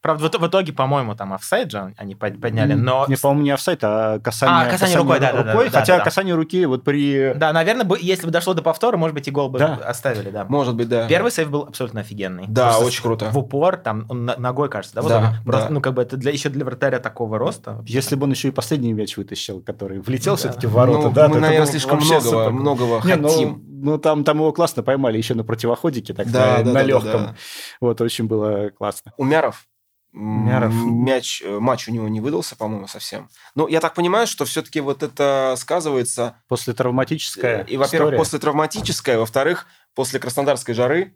Правда, 0.03 0.25
в, 0.25 0.27
ит- 0.27 0.35
в 0.41 0.45
итоге, 0.47 0.73
по-моему, 0.73 1.15
там 1.15 1.31
офсайд 1.31 1.71
же 1.71 1.93
они 1.95 2.13
под- 2.13 2.41
подняли, 2.41 2.73
но... 2.73 3.05
Не, 3.07 3.15
по-моему, 3.15 3.43
не 3.43 3.51
офсайт, 3.51 3.79
а 3.83 4.19
касание, 4.19 4.67
А, 4.67 4.69
касание 4.69 4.97
рукой, 4.97 5.19
да, 5.21 5.31
да, 5.31 5.43
да, 5.43 5.51
рукой. 5.53 5.69
да, 5.69 5.79
Хотя 5.79 5.97
да. 5.99 6.03
касание 6.03 6.35
руки 6.35 6.65
вот 6.65 6.83
при... 6.83 7.31
Да, 7.35 7.53
наверное, 7.53 7.85
бы- 7.85 7.97
если 8.01 8.25
бы 8.25 8.31
дошло 8.33 8.53
до 8.53 8.61
повтора, 8.61 8.97
может 8.97 9.13
быть, 9.15 9.29
и 9.29 9.31
гол 9.31 9.47
бы 9.47 9.59
Да. 9.59 9.75
оставили, 9.75 10.29
да. 10.29 10.43
Может 10.43 10.75
быть, 10.75 10.89
да. 10.89 11.07
Первый 11.07 11.31
сейв 11.31 11.49
был 11.49 11.61
абсолютно 11.69 12.01
офигенный. 12.01 12.47
Да, 12.49 12.67
Просто 12.71 12.85
очень 12.85 13.01
круто. 13.01 13.29
В 13.31 13.37
упор, 13.37 13.77
там, 13.77 14.05
он 14.09 14.25
ногой, 14.25 14.67
кажется, 14.67 14.93
да? 14.95 15.01
вот 15.03 15.07
Да, 15.07 15.19
он 15.19 15.43
просто, 15.45 15.67
да. 15.69 15.73
ну, 15.73 15.79
как 15.79 15.93
бы 15.93 16.01
это 16.01 16.17
для, 16.17 16.31
еще 16.33 16.49
для 16.49 16.65
вратаря 16.65 16.99
такого 16.99 17.37
роста. 17.37 17.75
вообще. 17.75 17.93
Если 17.93 18.15
бы 18.17 18.25
он 18.25 18.31
еще 18.31 18.49
и 18.49 18.51
последний 18.51 18.91
мяч 18.91 19.15
вытащил, 19.15 19.61
который 19.61 20.01
влетел 20.01 20.33
Да. 20.33 20.37
все-таки 20.37 20.67
в 20.67 20.73
ворота, 20.73 21.07
Ну, 21.07 21.11
да, 21.13 21.29
мы, 21.29 21.39
наверное, 21.39 21.65
слишком 21.65 21.99
многого, 21.99 22.19
супер. 22.19 22.51
многого 22.51 23.01
Не, 23.07 23.15
ну, 23.15 23.29
хотим. 23.29 23.63
ну, 23.81 23.97
там, 23.97 24.25
там 24.25 24.35
его 24.39 24.51
классно 24.51 24.83
поймали 24.83 25.17
еще 25.17 25.33
на 25.33 25.45
противоходике, 25.45 26.13
так 26.13 26.29
Да, 26.29 26.39
на, 26.39 26.45
да, 26.45 26.57
на 26.57 26.63
да, 26.65 26.73
да, 26.73 26.83
легком. 26.83 27.11
да. 27.23 27.35
Вот, 27.79 28.01
очень 28.01 28.25
было 28.27 28.69
классно. 28.77 29.13
Умяров. 29.15 29.65
М, 30.13 30.43
Умяров. 30.43 30.73
Мяч, 30.73 31.41
э, 31.41 31.59
матч 31.59 31.87
у 31.87 31.91
него 31.91 32.07
не 32.07 32.21
выдался, 32.21 32.55
по-моему, 32.55 32.87
совсем. 32.87 33.29
Но 33.55 33.67
я 33.67 33.79
так 33.79 33.93
понимаю, 33.95 34.27
что 34.27 34.45
все-таки 34.45 34.79
вот 34.79 35.03
это 35.03 35.55
сказывается 35.57 36.35
После 36.47 36.73
травматическая 36.73 37.63
И, 37.63 37.77
во-первых, 37.77 38.15
после 38.17 38.39
травматической, 38.39 39.17
во-вторых, 39.17 39.65
после 39.95 40.19
краснодарской 40.19 40.73
жары, 40.73 41.15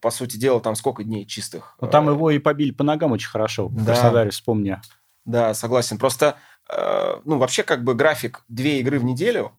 по 0.00 0.10
сути 0.10 0.36
дела, 0.36 0.60
там 0.60 0.76
сколько 0.76 1.02
дней 1.02 1.26
чистых? 1.26 1.76
Ну, 1.80 1.88
там 1.88 2.08
Э, 2.08 2.12
его 2.12 2.30
и 2.30 2.38
побили 2.38 2.70
по 2.70 2.84
ногам 2.84 3.12
очень 3.12 3.28
хорошо. 3.28 3.66
В 3.68 3.74
Да. 3.74 3.92
Краснодаре, 3.92 4.30
вспомни. 4.30 4.80
Да, 5.24 5.52
согласен. 5.54 5.98
Просто, 5.98 6.36
э, 6.72 7.16
ну, 7.24 7.38
вообще, 7.38 7.62
как 7.64 7.82
бы 7.84 7.94
график 7.94 8.44
две 8.48 8.78
игры 8.80 8.98
в 9.00 9.04
неделю, 9.04 9.52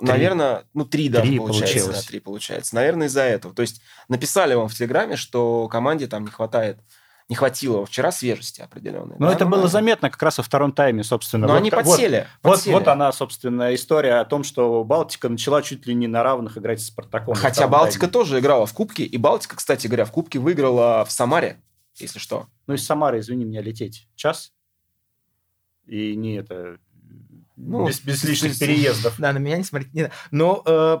наверное, 0.00 0.64
ну, 0.72 0.84
три 0.84 1.08
даже 1.08 1.26
Три 1.28 1.38
получается. 1.38 1.74
получилось. 1.74 2.02
Да, 2.04 2.08
три 2.08 2.20
получается. 2.20 2.74
Наверное, 2.74 3.08
из-за 3.08 3.22
этого. 3.22 3.54
То 3.54 3.62
есть 3.62 3.82
написали 4.08 4.54
вам 4.54 4.68
в 4.68 4.74
Телеграме, 4.74 5.16
что 5.16 5.68
команде 5.68 6.06
там 6.06 6.24
не 6.24 6.30
хватает, 6.30 6.78
не 7.28 7.36
хватило 7.36 7.86
вчера 7.86 8.12
свежести 8.12 8.60
определенной. 8.60 9.16
Но 9.18 9.28
Да, 9.28 9.32
это 9.32 9.44
ну, 9.46 9.52
было 9.52 9.62
да. 9.62 9.68
заметно 9.68 10.10
как 10.10 10.22
раз 10.22 10.36
во 10.38 10.44
втором 10.44 10.72
тайме, 10.72 11.02
собственно. 11.02 11.46
Но 11.46 11.54
Вот 11.54 11.58
они 11.60 11.70
ка- 11.70 11.76
вот- 11.76 11.84
подсели. 11.86 12.26
Вот, 12.42 12.52
подсели. 12.52 12.74
вот 12.74 12.86
она, 12.88 13.10
собственно, 13.12 13.74
история 13.74 14.16
о 14.20 14.24
том, 14.26 14.44
что 14.44 14.84
Балтика 14.84 15.28
начала 15.30 15.62
чуть 15.62 15.86
ли 15.86 15.94
не 15.94 16.06
на 16.06 16.22
равных 16.22 16.58
играть 16.58 16.80
с 16.80 16.86
Спартаком. 16.88 17.34
Хотя 17.34 17.66
Балтика 17.66 18.00
тайме. 18.00 18.12
тоже 18.12 18.38
играла 18.40 18.66
в 18.66 18.74
Кубке. 18.74 19.04
И 19.04 19.16
Балтика, 19.16 19.56
кстати 19.56 19.86
говоря, 19.86 20.04
в 20.04 20.12
Кубке 20.12 20.38
выиграла 20.38 21.04
в 21.06 21.10
Самаре, 21.10 21.62
если 21.96 22.18
что. 22.18 22.46
Ну, 22.66 22.74
из 22.74 22.84
Самары, 22.84 23.20
извини 23.20 23.44
меня, 23.46 23.62
лететь 23.62 24.06
час. 24.16 24.52
И 25.86 26.14
не 26.16 26.34
это... 26.36 26.78
Ну, 27.56 27.86
без, 27.86 28.00
без 28.00 28.24
лишних 28.24 28.50
без- 28.52 28.58
переездов. 28.58 29.14
Да, 29.18 29.32
на 29.32 29.38
меня 29.38 29.56
не 29.56 29.62
смотрите. 29.64 29.90
не 29.94 30.02
надо. 30.02 30.14
Но 30.32 30.62
э, 30.66 30.98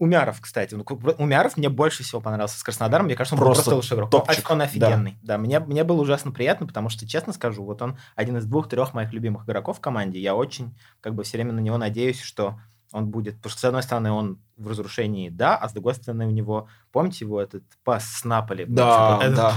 Умяров, 0.00 0.40
кстати. 0.40 0.74
ну, 0.74 0.84
Умяров 1.18 1.56
мне 1.58 1.68
больше 1.68 2.02
всего 2.02 2.20
понравился 2.20 2.58
с 2.58 2.62
Краснодаром. 2.62 3.04
Мне 3.06 3.14
кажется, 3.14 3.34
он 3.34 3.38
был 3.40 3.46
Просто 3.48 3.64
просто 3.70 3.76
лучший 3.76 3.94
игрок. 3.96 4.10
топчик. 4.10 4.50
Он, 4.50 4.62
офигенный. 4.62 5.18
Да, 5.22 5.36
мне, 5.38 5.60
мне 5.60 5.84
было 5.84 6.00
ужасно 6.00 6.32
приятно, 6.32 6.66
потому 6.66 6.88
что, 6.88 7.06
честно 7.06 7.32
скажу, 7.34 7.62
вот 7.62 7.82
он 7.82 7.98
один 8.16 8.38
из 8.38 8.46
двух-трех 8.46 8.94
моих 8.94 9.12
любимых 9.12 9.44
игроков 9.44 9.76
в 9.76 9.80
команде. 9.80 10.18
Я 10.18 10.34
очень, 10.34 10.74
как 11.02 11.14
бы, 11.14 11.22
все 11.22 11.36
время 11.36 11.52
на 11.52 11.60
него 11.60 11.76
надеюсь, 11.76 12.20
что 12.20 12.58
он 12.92 13.06
будет. 13.08 13.36
Потому 13.36 13.50
что, 13.50 13.60
с 13.60 13.64
одной 13.66 13.82
стороны, 13.82 14.10
он 14.10 14.40
в 14.56 14.68
разрушении, 14.68 15.28
да, 15.28 15.56
а 15.56 15.68
с 15.68 15.72
другой 15.74 15.94
стороны, 15.94 16.26
у 16.26 16.30
него, 16.30 16.66
помните 16.92 17.24
его 17.26 17.40
этот 17.40 17.62
пас 17.84 18.04
с 18.06 18.24
Наполи? 18.24 18.64
Да, 18.66 19.18
Это- 19.22 19.36
да. 19.36 19.54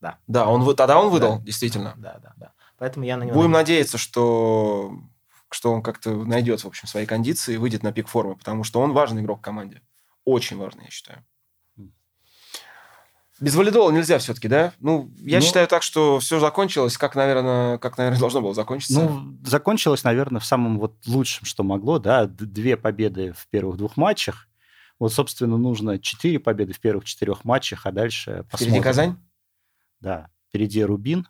Да, 0.00 0.18
Да, 0.26 0.46
он, 0.48 0.64
тогда 0.74 0.98
он 0.98 1.10
выдал, 1.10 1.38
Да. 1.38 1.44
действительно. 1.44 1.94
да, 1.96 2.18
да, 2.22 2.32
да. 2.36 2.52
Поэтому 2.78 3.04
я 3.04 3.16
на 3.16 3.24
него 3.24 3.34
Будем 3.36 3.52
надеюсь. 3.52 3.68
надеяться, 3.92 3.98
что, 3.98 4.92
что 5.54 5.72
он 5.72 5.82
как-то 5.82 6.14
найдет, 6.24 6.62
в 6.62 6.66
общем, 6.66 6.86
свои 6.88 7.06
кондиции 7.06 7.54
и 7.54 7.56
выйдет 7.58 7.82
на 7.82 7.92
пик 7.92 8.08
формы, 8.08 8.36
потому 8.36 8.64
что 8.64 8.80
он 8.80 8.92
важный 8.92 9.22
игрок 9.22 9.38
в 9.38 9.42
команде. 9.42 9.82
Очень 10.24 10.56
важный, 10.58 10.84
я 10.84 10.90
считаю. 10.90 11.24
Без 13.40 13.54
валидола 13.54 13.90
нельзя 13.90 14.18
все-таки, 14.18 14.48
да? 14.48 14.74
Ну, 14.80 15.10
я 15.16 15.38
Ну- 15.38 15.44
считаю 15.44 15.66
так, 15.66 15.82
что 15.82 16.18
все 16.20 16.38
закончилось, 16.40 16.98
как, 16.98 17.14
наверное, 17.14 17.78
как, 17.78 17.96
наверное, 17.96 18.20
должно 18.20 18.42
было 18.42 18.52
закончиться. 18.52 19.00
Ну, 19.00 19.38
закончилось, 19.46 20.04
наверное, 20.04 20.40
в 20.40 20.44
самом 20.44 20.78
вот 20.78 20.94
лучшем, 21.06 21.46
что 21.46 21.62
могло, 21.62 21.98
да, 21.98 22.26
две 22.26 22.76
победы 22.76 23.32
в 23.32 23.46
первых 23.48 23.78
двух 23.78 23.96
матчах. 23.96 24.46
Вот, 24.98 25.14
собственно, 25.14 25.56
нужно 25.56 25.98
четыре 25.98 26.38
победы 26.38 26.74
в 26.74 26.80
первых 26.80 27.06
четырех 27.06 27.44
матчах, 27.46 27.86
а 27.86 27.92
дальше 27.92 28.44
Впереди 28.46 28.50
посмотрим. 28.50 28.82
Казань. 28.82 29.16
Да, 30.00 30.28
впереди 30.50 30.84
Рубин. 30.84 31.26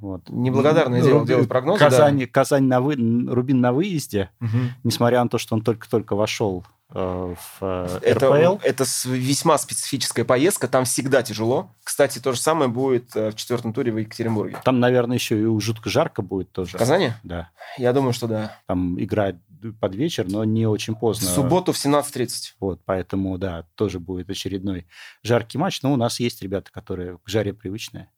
Вот. 0.00 0.22
Неблагодарное 0.28 1.00
Ну, 1.00 1.06
дело 1.06 1.18
Рубин- 1.20 1.26
делать 1.26 1.48
прогнозы, 1.48 1.80
да. 1.80 1.90
Казань, 1.90 2.26
Казань 2.26 2.64
на 2.64 2.80
вы... 2.80 2.94
Рубин 2.94 3.60
на 3.60 3.72
выезде, 3.72 4.30
Мгм. 4.40 4.70
несмотря 4.84 5.22
на 5.22 5.28
то, 5.28 5.38
что 5.38 5.54
он 5.54 5.62
только-только 5.62 6.14
вошел 6.14 6.64
э, 6.94 6.98
в 6.98 7.58
э, 7.60 7.98
Это, 8.02 8.26
РПЛ. 8.28 8.58
это 8.62 8.84
весьма 9.06 9.58
специфическая 9.58 10.24
поездка, 10.24 10.68
там 10.68 10.84
всегда 10.86 11.22
тяжело. 11.22 11.70
Кстати, 11.84 12.18
то 12.18 12.32
же 12.32 12.38
самое 12.40 12.70
будет 12.70 13.14
э, 13.14 13.30
в 13.30 13.34
четвертом 13.34 13.72
туре 13.74 13.92
в 13.92 13.98
Екатеринбурге. 13.98 14.56
Там, 14.64 14.80
наверное, 14.80 15.16
еще 15.18 15.38
и 15.38 15.60
жутко 15.60 15.90
жарко 15.90 16.22
будет 16.22 16.50
тоже. 16.52 16.76
В 16.76 16.78
Казани? 16.78 17.12
Да. 17.24 17.50
Я 17.76 17.92
думаю, 17.92 18.12
что 18.14 18.26
да. 18.26 18.56
Там 18.66 18.98
игра 19.02 19.34
под 19.80 19.94
вечер, 19.96 20.24
но 20.28 20.44
не 20.44 20.66
очень 20.66 20.94
В 20.94 21.00
поздно. 21.00 21.28
субботу 21.28 21.72
в 21.72 21.76
17.30. 21.76 22.54
Вот, 22.60 22.80
поэтому, 22.84 23.36
да, 23.36 23.66
тоже 23.74 23.98
будет 23.98 24.30
очередной 24.30 24.86
жаркий 25.22 25.58
матч. 25.58 25.82
Но 25.82 25.92
у 25.92 25.96
нас 25.96 26.20
есть 26.20 26.40
ребята, 26.42 26.70
которые 26.72 27.18
к 27.18 27.28
жаре 27.28 27.52
привычные. 27.52 28.08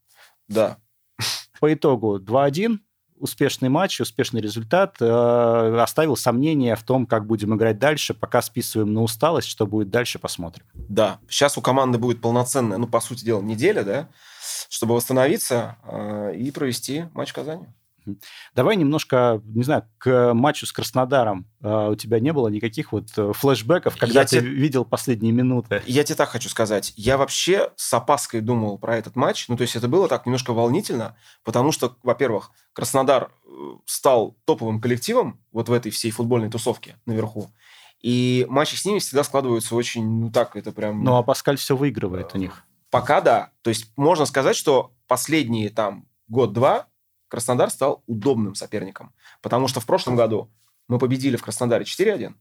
Да. 0.48 0.76
По 1.60 1.72
итогу 1.72 2.18
2-1. 2.18 2.78
Успешный 3.16 3.68
матч, 3.68 4.00
успешный 4.00 4.40
результат. 4.40 4.96
Э, 5.00 5.78
оставил 5.82 6.16
сомнения 6.16 6.74
в 6.74 6.82
том, 6.82 7.06
как 7.06 7.26
будем 7.26 7.54
играть 7.54 7.78
дальше. 7.78 8.14
Пока 8.14 8.40
списываем 8.40 8.94
на 8.94 9.02
усталость. 9.02 9.48
Что 9.48 9.66
будет 9.66 9.90
дальше, 9.90 10.18
посмотрим. 10.18 10.64
Да, 10.74 11.18
сейчас 11.28 11.58
у 11.58 11.60
команды 11.60 11.98
будет 11.98 12.22
полноценная, 12.22 12.78
ну, 12.78 12.86
по 12.86 13.00
сути 13.00 13.24
дела, 13.24 13.42
неделя, 13.42 13.84
да, 13.84 14.08
чтобы 14.70 14.94
восстановиться 14.94 15.76
э, 15.84 16.34
и 16.36 16.50
провести 16.50 17.04
матч 17.12 17.30
в 17.30 17.34
Казани. 17.34 17.66
Давай 18.54 18.76
немножко, 18.76 19.40
не 19.44 19.62
знаю, 19.62 19.84
к 19.98 20.32
матчу 20.34 20.66
с 20.66 20.72
Краснодаром. 20.72 21.46
Э, 21.62 21.90
у 21.90 21.94
тебя 21.94 22.20
не 22.20 22.32
было 22.32 22.48
никаких 22.48 22.92
вот 22.92 23.08
э, 23.16 23.32
флешбеков, 23.34 23.96
когда 23.96 24.20
Я 24.20 24.26
ты 24.26 24.40
те- 24.40 24.46
видел 24.46 24.84
последние 24.84 25.32
минуты? 25.32 25.82
Я 25.86 26.04
тебе 26.04 26.16
так 26.16 26.28
хочу 26.28 26.48
сказать. 26.48 26.92
Я 26.96 27.16
вообще 27.16 27.72
с 27.76 27.92
опаской 27.94 28.40
думал 28.40 28.78
про 28.78 28.96
этот 28.96 29.16
матч. 29.16 29.48
Ну, 29.48 29.56
то 29.56 29.62
есть 29.62 29.76
это 29.76 29.88
было 29.88 30.08
так 30.08 30.26
немножко 30.26 30.52
волнительно, 30.52 31.16
потому 31.44 31.72
что, 31.72 31.96
во-первых, 32.02 32.50
Краснодар 32.72 33.30
э, 33.44 33.50
стал 33.86 34.36
топовым 34.44 34.80
коллективом 34.80 35.40
вот 35.52 35.68
в 35.68 35.72
этой 35.72 35.90
всей 35.90 36.10
футбольной 36.10 36.50
тусовке 36.50 36.96
наверху. 37.06 37.50
И 38.00 38.46
матчи 38.48 38.76
с 38.76 38.84
ними 38.84 38.98
всегда 38.98 39.24
складываются 39.24 39.74
очень, 39.74 40.08
ну 40.08 40.30
так, 40.30 40.56
это 40.56 40.72
прям... 40.72 41.04
Ну, 41.04 41.16
а 41.16 41.22
Паскаль 41.22 41.58
все 41.58 41.76
выигрывает 41.76 42.30
у 42.34 42.38
них. 42.38 42.64
Пока 42.90 43.20
да. 43.20 43.50
То 43.62 43.70
есть 43.70 43.92
можно 43.96 44.24
сказать, 44.24 44.56
что 44.56 44.92
последние 45.06 45.68
там 45.68 46.06
год-два 46.28 46.86
Краснодар 47.30 47.70
стал 47.70 48.02
удобным 48.06 48.54
соперником. 48.54 49.12
Потому 49.40 49.68
что 49.68 49.80
в 49.80 49.86
прошлом 49.86 50.16
году 50.16 50.50
мы 50.88 50.98
победили 50.98 51.36
в 51.36 51.42
Краснодаре 51.42 51.84
4-1. 51.84 52.34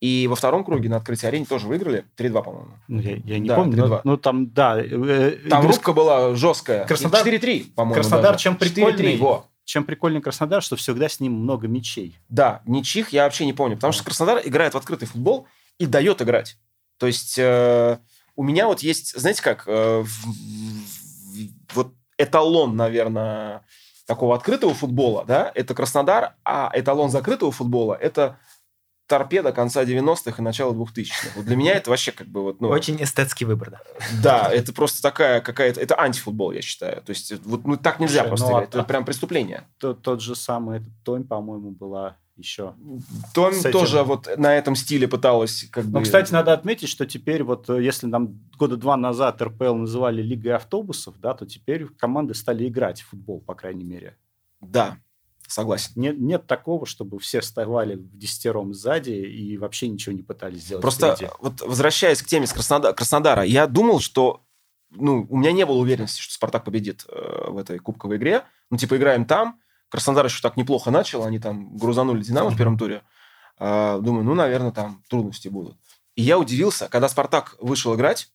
И 0.00 0.26
во 0.28 0.36
втором 0.36 0.64
круге 0.64 0.88
на 0.88 0.96
открытии 0.96 1.26
арене 1.26 1.44
тоже 1.46 1.66
выиграли 1.66 2.04
3-2, 2.16 2.42
по-моему. 2.44 2.70
Ну, 2.88 3.00
я, 3.00 3.16
я 3.16 3.38
не 3.38 3.48
Да, 3.48 3.56
помню, 3.56 3.76
но, 3.76 3.86
3-2. 3.96 4.00
ну, 4.04 4.16
там, 4.16 4.50
да. 4.52 4.78
э, 4.80 5.30
Там 5.48 5.60
игры 5.62 5.72
рубка 5.72 5.92
была 5.92 6.34
жесткая. 6.34 6.84
Краснодар- 6.86 7.24
4-3, 7.26 7.72
по-моему. 7.74 7.94
Краснодар 7.94 8.32
даже. 8.32 8.42
чем 8.44 8.54
4-3, 8.54 8.58
прикольный. 8.74 9.16
во. 9.16 9.46
Чем 9.64 9.84
прикольный 9.84 10.20
Краснодар, 10.20 10.62
что 10.62 10.76
всегда 10.76 11.08
с 11.08 11.20
ним 11.20 11.32
много 11.32 11.68
мячей. 11.68 12.16
Да, 12.28 12.62
ничьих 12.64 13.10
я 13.12 13.24
вообще 13.24 13.44
не 13.46 13.52
помню. 13.52 13.76
Потому 13.76 13.92
что 13.92 14.04
Краснодар 14.04 14.40
играет 14.44 14.74
в 14.74 14.76
открытый 14.76 15.06
футбол 15.08 15.46
и 15.78 15.86
дает 15.86 16.22
играть. 16.22 16.58
То 16.96 17.06
есть 17.06 17.36
э, 17.38 17.98
у 18.34 18.42
меня 18.44 18.66
вот 18.66 18.80
есть, 18.82 19.18
знаете 19.18 19.42
как, 19.42 19.64
э, 19.66 20.02
в- 20.02 20.26
в- 20.26 21.74
вот 21.74 21.92
эталон, 22.18 22.76
наверное, 22.76 23.62
такого 24.08 24.34
открытого 24.34 24.72
футбола, 24.72 25.24
да, 25.26 25.52
это 25.54 25.74
Краснодар, 25.74 26.34
а 26.42 26.70
эталон 26.72 27.10
закрытого 27.10 27.52
футбола– 27.52 27.94
это 28.00 28.38
торпеда 29.06 29.52
конца 29.52 29.84
90-х 29.84 30.34
и 30.38 30.42
начала 30.42 30.72
2000-х. 30.72 31.28
Вот 31.36 31.44
для 31.44 31.56
меня 31.56 31.74
это 31.74 31.90
вообще 31.90 32.12
как 32.12 32.26
бы 32.26 32.42
вот... 32.42 32.60
Ну, 32.60 32.68
Очень 32.68 33.02
эстетский 33.02 33.44
выбор, 33.44 33.70
да. 33.70 33.80
Да, 34.22 34.52
это 34.52 34.72
просто 34.72 35.02
такая 35.02 35.42
какая-то... 35.42 35.80
Это 35.80 35.98
антифутбол, 36.00 36.52
я 36.52 36.62
считаю. 36.62 37.02
То 37.02 37.10
есть 37.10 37.32
вот 37.44 37.66
ну, 37.66 37.76
так 37.76 38.00
нельзя 38.00 38.20
Слушай, 38.20 38.28
просто 38.28 38.48
ну, 38.48 38.56
а-. 38.56 38.62
Это 38.62 38.84
прям 38.84 39.04
преступление. 39.04 39.66
Тот, 39.78 40.02
тот 40.02 40.22
же 40.22 40.34
самый 40.34 40.78
этот 40.78 40.90
Тонь, 41.04 41.24
по-моему, 41.24 41.70
была 41.70 42.16
еще. 42.38 42.74
Том 43.34 43.52
тоже 43.72 44.02
вот 44.02 44.28
на 44.36 44.54
этом 44.54 44.74
стиле 44.76 45.08
пыталась 45.08 45.66
как 45.70 45.84
бы... 45.86 45.98
Но, 45.98 46.04
кстати, 46.04 46.32
надо 46.32 46.52
отметить, 46.52 46.88
что 46.88 47.06
теперь 47.06 47.42
вот 47.42 47.68
э, 47.68 47.82
если 47.82 48.06
нам 48.06 48.40
года 48.56 48.76
два 48.76 48.96
назад 48.96 49.42
РПЛ 49.42 49.74
называли 49.74 50.22
Лигой 50.22 50.52
автобусов, 50.54 51.18
да, 51.20 51.34
то 51.34 51.46
теперь 51.46 51.86
команды 51.86 52.34
стали 52.34 52.66
играть 52.68 53.02
в 53.02 53.08
футбол, 53.08 53.40
по 53.40 53.54
крайней 53.54 53.84
мере. 53.84 54.16
Да, 54.60 54.98
согласен. 55.46 55.92
Нет, 55.96 56.18
нет 56.18 56.46
такого, 56.46 56.86
чтобы 56.86 57.18
все 57.18 57.40
вставали 57.40 57.94
в 57.94 58.16
десятером 58.16 58.74
сзади 58.74 59.10
и 59.10 59.58
вообще 59.58 59.88
ничего 59.88 60.14
не 60.14 60.22
пытались 60.22 60.62
сделать 60.62 60.82
Просто 60.82 61.14
впереди. 61.14 61.32
вот 61.40 61.60
возвращаясь 61.62 62.22
к 62.22 62.26
теме 62.26 62.46
с 62.46 62.52
Краснода- 62.52 62.94
Краснодара, 62.94 63.42
я 63.42 63.66
думал, 63.66 64.00
что 64.00 64.42
ну, 64.90 65.26
у 65.28 65.36
меня 65.36 65.52
не 65.52 65.66
было 65.66 65.76
уверенности, 65.76 66.20
что 66.20 66.34
Спартак 66.34 66.64
победит 66.64 67.04
э, 67.08 67.50
в 67.50 67.58
этой 67.58 67.78
кубковой 67.78 68.16
игре. 68.16 68.44
Ну, 68.70 68.78
типа, 68.78 68.96
играем 68.96 69.24
там. 69.26 69.60
Краснодар 69.88 70.26
еще 70.26 70.42
так 70.42 70.56
неплохо 70.56 70.90
начал, 70.90 71.24
они 71.24 71.38
там 71.38 71.76
грузанули 71.76 72.22
Динамо 72.22 72.50
в 72.50 72.56
первом 72.56 72.76
туре. 72.76 73.02
А, 73.58 73.98
думаю, 73.98 74.24
ну, 74.24 74.34
наверное, 74.34 74.72
там 74.72 75.02
трудности 75.08 75.48
будут. 75.48 75.76
И 76.14 76.22
я 76.22 76.38
удивился, 76.38 76.88
когда 76.88 77.08
Спартак 77.08 77.56
вышел 77.60 77.94
играть, 77.94 78.30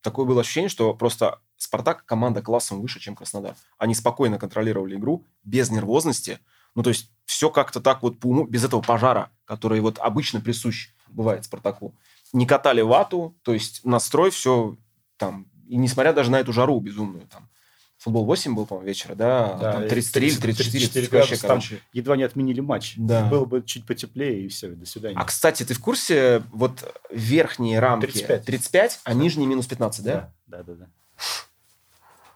такое 0.00 0.26
было 0.26 0.40
ощущение, 0.40 0.68
что 0.68 0.94
просто 0.94 1.40
Спартак 1.56 2.04
команда 2.04 2.42
классом 2.42 2.80
выше, 2.80 3.00
чем 3.00 3.14
Краснодар. 3.14 3.56
Они 3.78 3.94
спокойно 3.94 4.38
контролировали 4.38 4.96
игру, 4.96 5.24
без 5.44 5.70
нервозности. 5.70 6.38
Ну, 6.74 6.82
то 6.82 6.90
есть, 6.90 7.10
все 7.24 7.50
как-то 7.50 7.80
так 7.80 8.02
вот 8.02 8.18
по 8.20 8.26
уму, 8.26 8.44
без 8.44 8.64
этого 8.64 8.82
пожара, 8.82 9.30
который 9.44 9.80
вот 9.80 9.98
обычно 9.98 10.40
присущ 10.40 10.90
бывает 11.08 11.44
Спартаку. 11.44 11.94
Не 12.32 12.46
катали 12.46 12.80
вату, 12.80 13.36
то 13.42 13.52
есть 13.52 13.84
настрой 13.84 14.30
все 14.30 14.76
там, 15.16 15.46
и 15.66 15.76
несмотря 15.76 16.12
даже 16.12 16.30
на 16.30 16.40
эту 16.40 16.52
жару 16.52 16.78
безумную, 16.80 17.26
там, 17.26 17.48
футбол 18.06 18.24
8 18.24 18.54
был, 18.54 18.66
по-моему, 18.66 18.86
вечера, 18.86 19.14
да, 19.16 19.54
Да, 19.54 19.72
там 19.72 19.84
и 19.84 19.88
33 19.88 20.28
или 20.28 20.34
34, 20.36 20.88
34 20.88 21.18
вообще, 21.18 21.36
там 21.36 21.48
короче. 21.48 21.80
Едва 21.92 22.16
не 22.16 22.22
отменили 22.22 22.60
матч. 22.60 22.94
Да. 22.96 23.24
Было 23.26 23.44
бы 23.44 23.62
чуть 23.66 23.84
потеплее, 23.84 24.42
и 24.42 24.48
все, 24.48 24.68
до 24.68 24.86
свидания. 24.86 25.16
А, 25.18 25.24
кстати, 25.24 25.64
ты 25.64 25.74
в 25.74 25.80
курсе, 25.80 26.42
вот 26.52 26.94
верхние 27.10 27.80
рамки 27.80 28.06
35. 28.06 28.44
35, 28.44 29.00
а 29.02 29.12
нижние 29.14 29.48
минус 29.48 29.66
15, 29.66 30.04
да? 30.04 30.32
Да, 30.46 30.62
да, 30.62 30.74
да. 30.74 30.86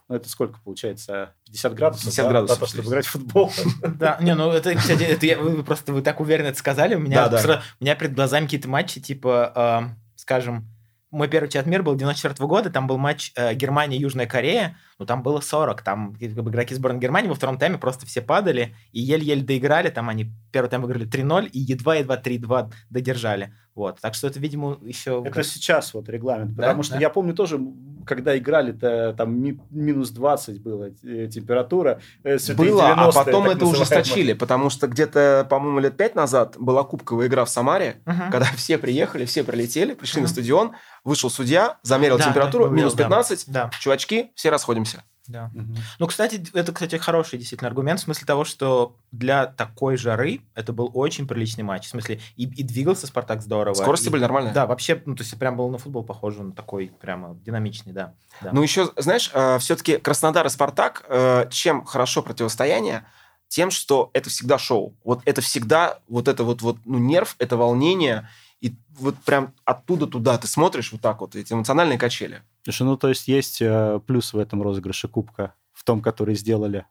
Ну, 0.09 0.17
это 0.17 0.29
сколько 0.29 0.59
получается? 0.65 1.35
50 1.47 1.75
градусов? 1.75 2.05
50 2.07 2.25
да, 2.25 2.31
градусов, 2.31 2.59
За 2.59 2.61
то, 2.61 2.67
чтобы 2.67 2.89
играть 2.89 3.07
в 3.07 3.11
футбол. 3.11 3.53
Да, 3.83 4.19
не, 4.21 4.35
ну 4.35 4.50
это, 4.50 4.75
кстати, 4.75 5.05
это 5.05 5.25
я- 5.25 5.39
вы 5.39 5.62
просто 5.62 5.93
вы 5.93 6.03
так 6.03 6.19
уверенно 6.19 6.49
это 6.49 6.59
сказали, 6.59 6.97
у 6.97 6.99
меня, 6.99 7.29
Да, 7.29 7.41
да. 7.41 7.62
у 7.79 7.85
меня 7.85 7.95
перед 7.95 8.15
глазами 8.17 8.47
какие-то 8.47 8.69
матчи, 8.69 9.00
типа, 9.00 9.53
эм, 9.85 9.97
скажем, 10.17 10.67
мой 11.12 11.29
первый 11.29 11.47
чемпионат 11.47 11.67
мира 11.67 11.83
был 11.85 11.95
94 11.95 12.35
года, 12.49 12.71
там 12.71 12.87
был 12.89 12.99
матч 12.99 13.33
э, 13.37 13.55
Германия-Южная 13.55 14.27
Корея, 14.27 14.77
ну 15.00 15.07
там 15.07 15.23
было 15.23 15.40
40, 15.40 15.83
там 15.83 16.14
как 16.21 16.30
бы, 16.45 16.50
игроки 16.50 16.75
сборной 16.75 17.00
Германии 17.00 17.28
во 17.28 17.35
втором 17.35 17.57
тайме 17.59 17.78
просто 17.78 18.04
все 18.07 18.21
падали 18.21 18.76
и 18.92 19.00
еле-еле 19.00 19.42
доиграли, 19.42 19.88
там 19.88 20.11
они 20.11 20.30
первый 20.52 20.69
тайм 20.69 20.83
выиграли 20.83 21.09
3-0 21.09 21.49
и 21.49 21.59
едва-едва 21.59 22.19
3-2 22.19 22.71
додержали. 22.90 23.54
Вот, 23.75 23.99
так 24.00 24.14
что 24.14 24.26
это, 24.26 24.38
видимо, 24.40 24.78
еще... 24.83 25.23
Это 25.25 25.42
сейчас 25.42 25.95
вот 25.95 26.09
регламент. 26.09 26.54
Да, 26.54 26.64
Потому 26.64 26.83
что 26.83 26.95
да. 26.95 27.00
я 27.00 27.09
помню 27.09 27.35
тоже, 27.35 27.59
когда 28.04 28.37
играли-то, 28.37 29.14
там 29.16 29.40
ми- 29.40 29.61
минус 29.71 30.11
20 30.11 30.61
была 30.61 30.88
э, 31.02 31.28
температура. 31.33 32.00
э, 32.25 32.38
святые 32.38 32.71
Было, 32.73 32.88
а 32.92 32.95
90-е, 33.07 33.12
потом 33.14 33.45
это 33.45 33.61
называемые. 33.64 33.71
ужесточили, 33.83 34.33
потому 34.35 34.69
что 34.71 34.87
где-то, 34.87 35.47
по-моему, 35.49 35.78
лет 35.78 35.97
пять 35.97 36.14
назад 36.14 36.57
была 36.59 36.83
кубковая 36.83 37.28
игра 37.28 37.45
в 37.45 37.49
Самаре, 37.49 38.02
Мгм. 38.04 38.30
когда 38.30 38.47
все 38.57 38.76
приехали, 38.76 39.25
все 39.25 39.45
прилетели, 39.45 39.95
пришли 39.95 40.21
на 40.21 40.26
Мгм. 40.26 40.33
стадион, 40.35 40.73
вышел 41.04 41.30
судья, 41.30 41.78
замерил 41.83 42.19
Да, 42.19 42.25
температуру, 42.25 42.69
да, 42.69 42.75
минус 42.75 42.92
да. 42.95 43.04
15, 43.04 43.45
Да, 43.47 43.71
чувачки, 43.80 44.33
все 44.35 44.50
расходимся. 44.50 44.90
Да. 45.31 45.51
Мгм. 45.55 45.77
Ну, 45.99 46.07
кстати, 46.07 46.43
это, 46.53 46.73
кстати, 46.73 46.97
хороший 46.97 47.39
действительно 47.39 47.69
аргумент 47.69 48.01
в 48.01 48.03
смысле 48.03 48.27
того, 48.27 48.45
что 48.45 48.97
для 49.13 49.47
такой 49.47 49.97
жары 49.97 50.41
это 50.55 50.73
был 50.73 50.91
очень 50.95 51.27
приличный 51.27 51.65
матч. 51.65 51.87
В 51.87 51.91
смысле, 51.91 52.21
и, 52.37 52.45
и 52.45 52.63
двигался 52.63 53.07
Спартак 53.07 53.43
здорово. 53.43 53.75
Скорости 53.75 54.09
и- 54.09 54.11
были 54.11 54.23
нормальные. 54.23 54.53
Да, 54.53 54.67
вообще, 54.67 55.01
ну, 55.07 55.15
то 55.15 55.23
есть 55.23 55.39
прям 55.39 55.57
был 55.57 55.69
на 55.71 55.79
футбол 55.79 56.05
похож, 56.05 56.37
он 56.39 56.53
такой 56.53 56.93
прямо 57.01 57.35
динамичный, 57.37 57.93
да. 57.93 58.15
да. 58.41 58.53
Ну, 58.53 58.63
еще, 58.63 58.91
знаешь, 58.97 59.31
все-таки 59.61 59.97
Краснодар 59.99 60.47
и 60.47 60.51
Спартак, 60.51 61.05
э, 61.09 61.49
чем 61.51 61.85
хорошо 61.85 62.23
противостояние, 62.23 63.05
тем, 63.49 63.71
что 63.71 64.11
это 64.13 64.31
всегда 64.31 64.59
шоу. 64.59 64.95
Вот 65.05 65.23
это 65.25 65.41
всегда 65.41 65.99
вот 66.09 66.29
это 66.29 66.45
вот, 66.45 66.63
вот 66.63 66.77
ну, 66.85 66.99
нерв, 66.99 67.35
это 67.39 67.57
волнение, 67.57 68.28
и 68.61 68.75
вот 68.99 69.17
прям 69.25 69.54
оттуда 69.65 70.07
туда 70.07 70.39
ты 70.39 70.47
смотришь 70.47 70.93
вот 70.93 71.00
так 71.00 71.21
вот, 71.21 71.35
эти 71.35 71.52
эмоциональные 71.52 71.99
качели. 71.99 72.43
Слушай, 72.65 72.83
ну 72.83 72.97
то 72.97 73.09
есть 73.09 73.29
есть 73.29 73.63
э, 73.63 74.01
плюс 74.07 74.33
в 74.33 74.39
этом 74.39 74.63
розыгрыше 74.63 75.09
кубка, 75.09 75.55
в 75.73 75.85
том, 75.85 76.01
который 76.01 76.35
сделали. 76.35 76.87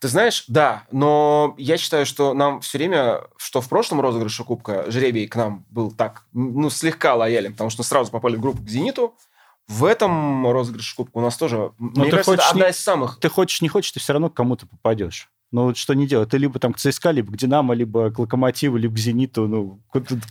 Ты 0.00 0.08
знаешь, 0.08 0.44
да, 0.48 0.84
но 0.92 1.54
я 1.58 1.76
считаю, 1.76 2.06
что 2.06 2.34
нам 2.34 2.60
все 2.60 2.78
время, 2.78 3.22
что 3.36 3.60
в 3.60 3.68
прошлом 3.68 4.00
розыгрыше 4.00 4.44
Кубка 4.44 4.88
жребий 4.90 5.26
к 5.26 5.36
нам 5.36 5.64
был 5.70 5.90
так, 5.90 6.24
ну, 6.32 6.70
слегка 6.70 7.14
лоялен, 7.14 7.52
потому 7.52 7.70
что 7.70 7.82
сразу 7.82 8.10
попали 8.10 8.36
в 8.36 8.40
группу 8.40 8.62
к 8.62 8.68
«Зениту». 8.68 9.16
В 9.66 9.84
этом 9.84 10.48
розыгрыше 10.48 10.94
Кубка 10.94 11.18
у 11.18 11.20
нас 11.20 11.36
тоже, 11.36 11.72
мне 11.78 12.04
ты 12.04 12.10
кажется, 12.10 12.32
это 12.32 12.42
хочешь 12.42 12.50
одна 12.52 12.64
не- 12.66 12.70
из 12.70 12.78
самых... 12.78 13.18
Ты 13.18 13.28
хочешь, 13.28 13.60
не 13.62 13.68
хочешь, 13.68 13.90
ты 13.90 13.98
все 13.98 14.12
равно 14.12 14.30
к 14.30 14.34
кому-то 14.34 14.66
попадешь. 14.66 15.28
Ну 15.56 15.74
что 15.74 15.94
не 15.94 16.06
делать? 16.06 16.28
Ты 16.28 16.36
либо 16.36 16.58
там 16.58 16.74
к 16.74 16.76
ЦСКА, 16.76 17.12
либо 17.12 17.32
к 17.32 17.36
Динамо, 17.38 17.72
либо 17.72 18.10
к 18.10 18.18
Локомотиву, 18.18 18.76
либо 18.76 18.94
к 18.94 18.98
Зениту. 18.98 19.48
Ну, 19.48 19.80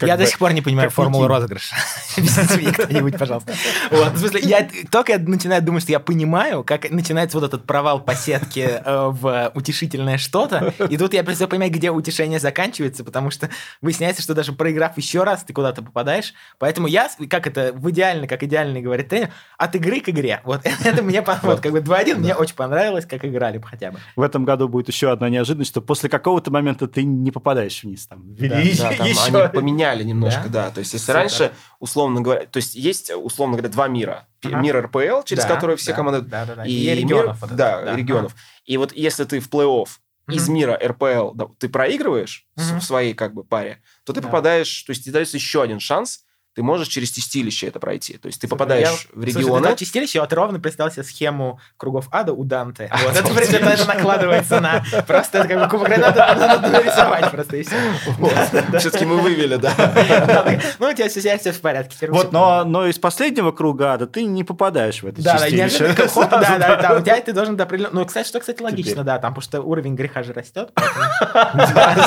я 0.03 0.17
бы- 0.17 0.23
до 0.23 0.27
сих 0.27 0.37
пор 0.37 0.53
не 0.53 0.61
понимаю 0.61 0.91
формулу 0.91 1.25
розыгрыша. 1.25 1.75
Объясните 2.17 2.57
мне 2.57 2.71
кто-нибудь, 2.71 3.17
пожалуйста. 3.17 3.51
Вот, 3.89 4.13
в 4.13 4.19
смысле, 4.19 4.41
я 4.41 4.69
только 4.91 5.13
я 5.13 5.17
начинаю 5.17 5.63
думать, 5.63 5.81
что 5.81 5.91
я 5.91 5.99
понимаю, 5.99 6.63
как 6.63 6.91
начинается 6.91 7.39
вот 7.39 7.43
этот 7.43 7.65
провал 7.65 8.01
по 8.01 8.13
сетке 8.13 8.83
э, 8.85 9.07
в 9.09 9.51
утешительное 9.55 10.19
что-то, 10.19 10.75
и 10.89 10.95
тут 10.95 11.15
я 11.15 11.23
перестаю 11.23 11.49
понимать, 11.49 11.71
где 11.71 11.89
утешение 11.89 12.39
заканчивается, 12.39 13.03
потому 13.03 13.31
что 13.31 13.49
выясняется, 13.81 14.21
что 14.21 14.35
даже 14.35 14.53
проиграв 14.53 14.95
еще 14.95 15.23
раз, 15.23 15.43
ты 15.43 15.53
куда-то 15.53 15.81
попадаешь. 15.81 16.35
Поэтому 16.59 16.85
я, 16.85 17.09
как 17.31 17.47
это, 17.47 17.71
в 17.73 17.89
идеально, 17.89 18.27
как 18.27 18.43
идеальный 18.43 18.81
говорит 18.81 19.09
тренер, 19.09 19.31
от 19.57 19.73
игры 19.75 20.01
к 20.01 20.09
игре. 20.09 20.41
Вот 20.43 20.61
это 20.85 21.01
мне, 21.01 21.23
вот 21.41 21.61
как 21.61 21.71
бы 21.71 21.79
2-1 21.79 22.17
мне 22.17 22.35
очень 22.35 22.55
понравилось, 22.55 23.07
как 23.07 23.25
играли 23.25 23.57
бы 23.57 23.67
хотя 23.67 23.89
бы. 23.89 23.97
В 24.15 24.21
этом 24.21 24.45
году 24.45 24.67
будет 24.67 24.87
еще 24.87 25.14
одна 25.15 25.29
неожиданность, 25.29 25.71
что 25.71 25.81
после 25.81 26.07
какого-то 26.09 26.51
момента 26.51 26.87
ты 26.87 27.03
не 27.03 27.31
попадаешь 27.31 27.83
вниз. 27.83 28.07
Там, 28.07 28.35
Да, 28.35 28.45
ввели 28.59 28.77
Да, 28.77 28.93
там 28.93 29.07
еще- 29.07 29.37
они 29.43 29.51
поменяли 29.53 30.03
немножко, 30.03 30.43
Да? 30.49 30.67
да. 30.67 30.71
То 30.71 30.79
есть, 30.79 30.93
если 30.93 31.05
Супер. 31.07 31.15
раньше, 31.15 31.51
условно 31.79 32.21
говоря, 32.21 32.45
то 32.45 32.57
есть 32.57 32.75
есть, 32.75 33.11
условно 33.11 33.57
говоря, 33.57 33.69
два 33.71 33.87
мира. 33.87 34.27
Ага. 34.43 34.57
Мир 34.61 34.85
РПЛ, 34.85 35.23
через 35.25 35.43
Да, 35.43 35.55
который 35.55 35.75
все 35.75 35.91
да, 35.91 35.97
команды... 35.97 36.21
да, 36.21 36.45
да, 36.45 36.55
да. 36.55 36.65
И, 36.65 36.71
И 36.71 36.89
регионов 36.95 37.25
мир- 37.25 37.35
вот 37.41 37.47
это, 37.47 37.55
да, 37.55 37.81
да. 37.81 37.95
регионов. 37.95 38.35
И 38.65 38.77
вот 38.77 38.93
если 38.93 39.23
ты 39.23 39.39
в 39.39 39.49
плей-офф 39.49 39.87
из 40.29 40.47
Мгм. 40.47 40.53
мира 40.55 40.79
РПЛ 40.83 41.31
да, 41.33 41.45
ты 41.59 41.69
проигрываешь 41.69 42.47
Мгм. 42.55 42.79
в 42.79 42.83
своей 42.83 43.13
как 43.13 43.33
бы 43.33 43.43
паре, 43.43 43.81
то 44.05 44.13
ты 44.13 44.21
Да. 44.21 44.27
попадаешь, 44.27 44.83
то 44.83 44.91
есть 44.91 45.03
тебе 45.03 45.13
дается 45.13 45.37
еще 45.37 45.61
один 45.61 45.79
шанс, 45.79 46.24
ты 46.55 46.63
можешь 46.63 46.87
через 46.87 47.11
чистилище 47.11 47.67
это 47.67 47.79
пройти. 47.79 48.17
То 48.17 48.27
есть 48.27 48.39
ты 48.39 48.47
попадаешь 48.47 48.87
Я- 48.87 48.95
в 48.95 49.23
Слушай, 49.23 49.25
регионы. 49.43 49.67
ты 49.69 49.75
чистилище, 49.83 50.21
вот 50.21 50.31
ровно 50.31 50.57
представил 50.59 50.89
себе 50.89 51.03
схему 51.03 51.59
кругов 51.75 52.07
ада 52.11 52.31
у 52.31 52.45
Данте. 52.45 52.89
Вот, 53.03 53.15
это, 53.15 53.33
принципе, 53.33 53.57
это 53.57 53.85
накладывается 53.85 54.61
на... 54.61 54.83
Просто 55.05 55.39
это 55.39 55.47
как 55.49 55.59
бы 55.59 55.67
кубок 55.69 55.89
надо, 55.97 56.33
надо 56.37 56.69
нарисовать 56.69 57.29
просто 57.31 57.57
и 57.57 57.63
все. 57.63 57.75
Все-таки 58.79 59.05
мы 59.05 59.17
вывели, 59.17 59.57
да. 59.57 59.73
Ну, 60.79 60.87
у 60.89 60.93
тебя 60.93 61.09
все, 61.09 61.37
все 61.37 61.51
в 61.51 61.59
порядке. 61.59 62.07
Вот, 62.09 62.31
но, 62.31 62.63
но 62.63 62.87
из 62.87 62.97
последнего 62.99 63.51
круга 63.51 63.93
ада 63.93 64.07
ты 64.07 64.23
не 64.23 64.43
попадаешь 64.45 65.03
в 65.03 65.07
это 65.07 65.21
Да, 65.21 65.33
да, 65.37 65.49
чистилище. 65.49 65.93
хоп, 66.07 66.29
да, 66.29 66.57
да, 66.57 66.75
да, 66.77 66.97
у 66.97 67.01
тебя 67.01 67.19
ты 67.19 67.33
должен 67.33 67.57
до 67.57 67.63
определенного... 67.63 67.99
Ну, 68.01 68.05
кстати, 68.05 68.27
что, 68.27 68.39
кстати, 68.39 68.61
логично, 68.61 68.91
Теперь. 68.91 69.03
да, 69.05 69.19
там, 69.19 69.33
потому 69.33 69.41
что 69.43 69.61
уровень 69.61 69.95
греха 69.95 70.23
же 70.23 70.31
растет. 70.31 70.71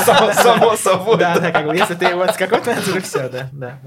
Само 0.07 0.33
само 0.43 0.77
собой. 0.77 1.19
Да, 1.19 1.39
да, 1.39 1.51
как 1.51 1.67
бы, 1.67 1.77
если 1.77 1.95
ты 1.95 2.15
вот 2.15 2.31
с 2.31 2.37
какой-то, 2.37 2.71
это 2.71 2.81
уже 2.91 3.01
все, 3.03 3.29
да, 3.29 3.49
да. 3.53 3.79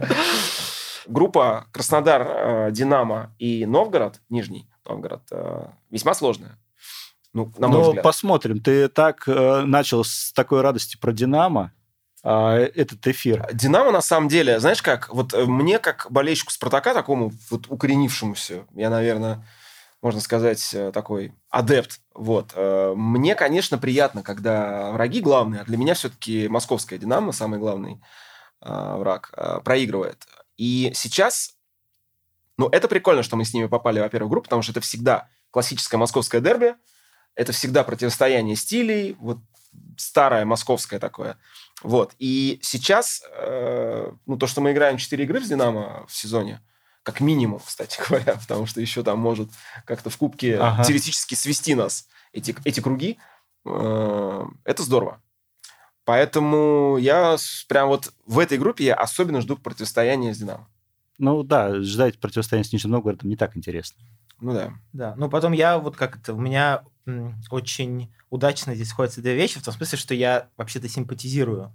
Группа 1.12 1.68
Краснодар, 1.74 2.22
э, 2.26 2.72
Динамо 2.72 3.36
и 3.38 3.66
Новгород, 3.66 4.22
Нижний 4.30 4.70
Новгород, 4.86 5.24
э, 5.32 5.66
весьма 5.90 6.14
сложная. 6.14 6.58
Ну, 7.34 7.52
на 7.58 7.68
мой 7.68 7.80
Ну, 7.80 7.88
взгляд. 7.88 8.04
посмотрим. 8.04 8.62
Ты 8.62 8.88
так 8.88 9.28
э, 9.28 9.62
начал 9.66 10.06
с 10.06 10.32
такой 10.32 10.62
радости 10.62 10.96
про 10.98 11.12
Динамо, 11.12 11.74
а, 12.24 12.56
этот 12.56 13.06
эфир. 13.08 13.46
Динамо, 13.52 13.92
на 13.92 14.02
самом 14.02 14.30
деле, 14.30 14.60
знаешь 14.60 14.82
как, 14.82 15.10
вот 15.14 15.34
мне, 15.34 15.80
как 15.80 16.08
болельщику 16.10 16.52
Спартака, 16.52 16.94
такому 16.94 17.32
вот 17.50 17.66
укоренившемуся, 17.68 18.66
я, 18.74 18.90
наверное, 18.90 19.46
можно 20.02 20.22
сказать, 20.22 20.76
такой 20.94 21.34
адепт, 21.50 22.00
вот, 22.14 22.54
мне, 22.56 23.36
конечно, 23.36 23.78
приятно, 23.78 24.24
когда 24.24 24.92
враги 24.92 25.20
главные, 25.22 25.62
а 25.62 25.64
для 25.64 25.78
меня 25.78 25.94
все-таки 25.94 26.48
московская 26.48 26.98
Динамо, 26.98 27.32
самый 27.32 27.60
главный 27.60 28.02
враг, 28.62 29.34
проигрывает. 29.64 30.26
И 30.62 30.92
сейчас, 30.94 31.56
ну, 32.56 32.70
это 32.70 32.88
прикольно, 32.88 33.24
что 33.24 33.36
мы 33.36 33.46
с 33.46 33.54
ними 33.56 33.66
попали, 33.66 34.00
во-первых, 34.00 34.28
в 34.28 34.30
группу, 34.30 34.44
потому 34.44 34.62
что 34.62 34.74
это 34.74 34.80
всегда 34.80 35.28
классическое 35.50 35.98
московское 35.98 36.40
дерби, 36.40 36.76
это 37.34 37.52
всегда 37.52 37.84
противостояние 37.84 38.56
стилей, 38.56 39.16
вот 39.20 39.40
старое 39.98 40.46
московское 40.46 41.00
такое. 41.00 41.40
Вот. 41.82 42.14
И 42.20 42.60
сейчас, 42.62 43.24
э, 43.38 44.12
ну, 44.28 44.38
то, 44.38 44.46
что 44.46 44.62
мы 44.62 44.74
играем 44.74 44.98
4 44.98 45.24
игры 45.24 45.40
в 45.40 45.48
«Динамо» 45.48 46.06
в 46.08 46.16
сезоне, 46.16 46.62
как 47.02 47.22
минимум, 47.22 47.60
кстати 47.60 48.00
говоря, 48.08 48.36
потому 48.36 48.68
что 48.68 48.82
еще 48.82 49.02
там 49.02 49.18
может 49.18 49.50
как-то 49.88 50.12
в 50.12 50.18
кубке 50.18 50.60
Ага. 50.60 50.84
теоретически 50.84 51.34
свести 51.34 51.74
нас 51.74 52.08
эти, 52.34 52.56
эти 52.66 52.82
круги, 52.82 53.18
э, 53.66 54.46
это 54.66 54.84
здорово. 54.84 55.24
Поэтому 56.12 56.98
я 56.98 57.38
прям 57.70 57.88
вот 57.88 58.12
в 58.26 58.40
этой 58.40 58.58
группе 58.58 58.84
я 58.84 58.96
особенно 58.96 59.40
жду 59.40 59.56
противостояния 59.56 60.34
с 60.34 60.40
Динамо. 60.40 60.68
Ну 61.18 61.42
да, 61.44 61.82
ждать 61.82 62.20
противостояния 62.20 62.68
с 62.68 62.74
Нижним 62.74 62.92
Новгородом 62.92 63.30
не 63.30 63.38
так 63.38 63.56
интересно. 63.56 64.04
Ну 64.42 64.52
да. 64.52 64.74
Да, 64.92 65.16
ну 65.16 65.30
потом 65.30 65.54
я 65.54 65.80
вот 65.80 65.96
как 65.96 66.18
это, 66.18 66.34
у 66.34 66.38
меня 66.38 66.84
очень 67.50 68.14
удачно 68.30 68.76
здесь 68.76 68.90
сходятся 68.90 69.22
две 69.22 69.36
вещи, 69.36 69.60
в 69.60 69.64
том 69.64 69.74
смысле, 69.74 69.98
что 69.98 70.14
я 70.14 70.50
вообще-то 70.58 70.90
симпатизирую 70.90 71.72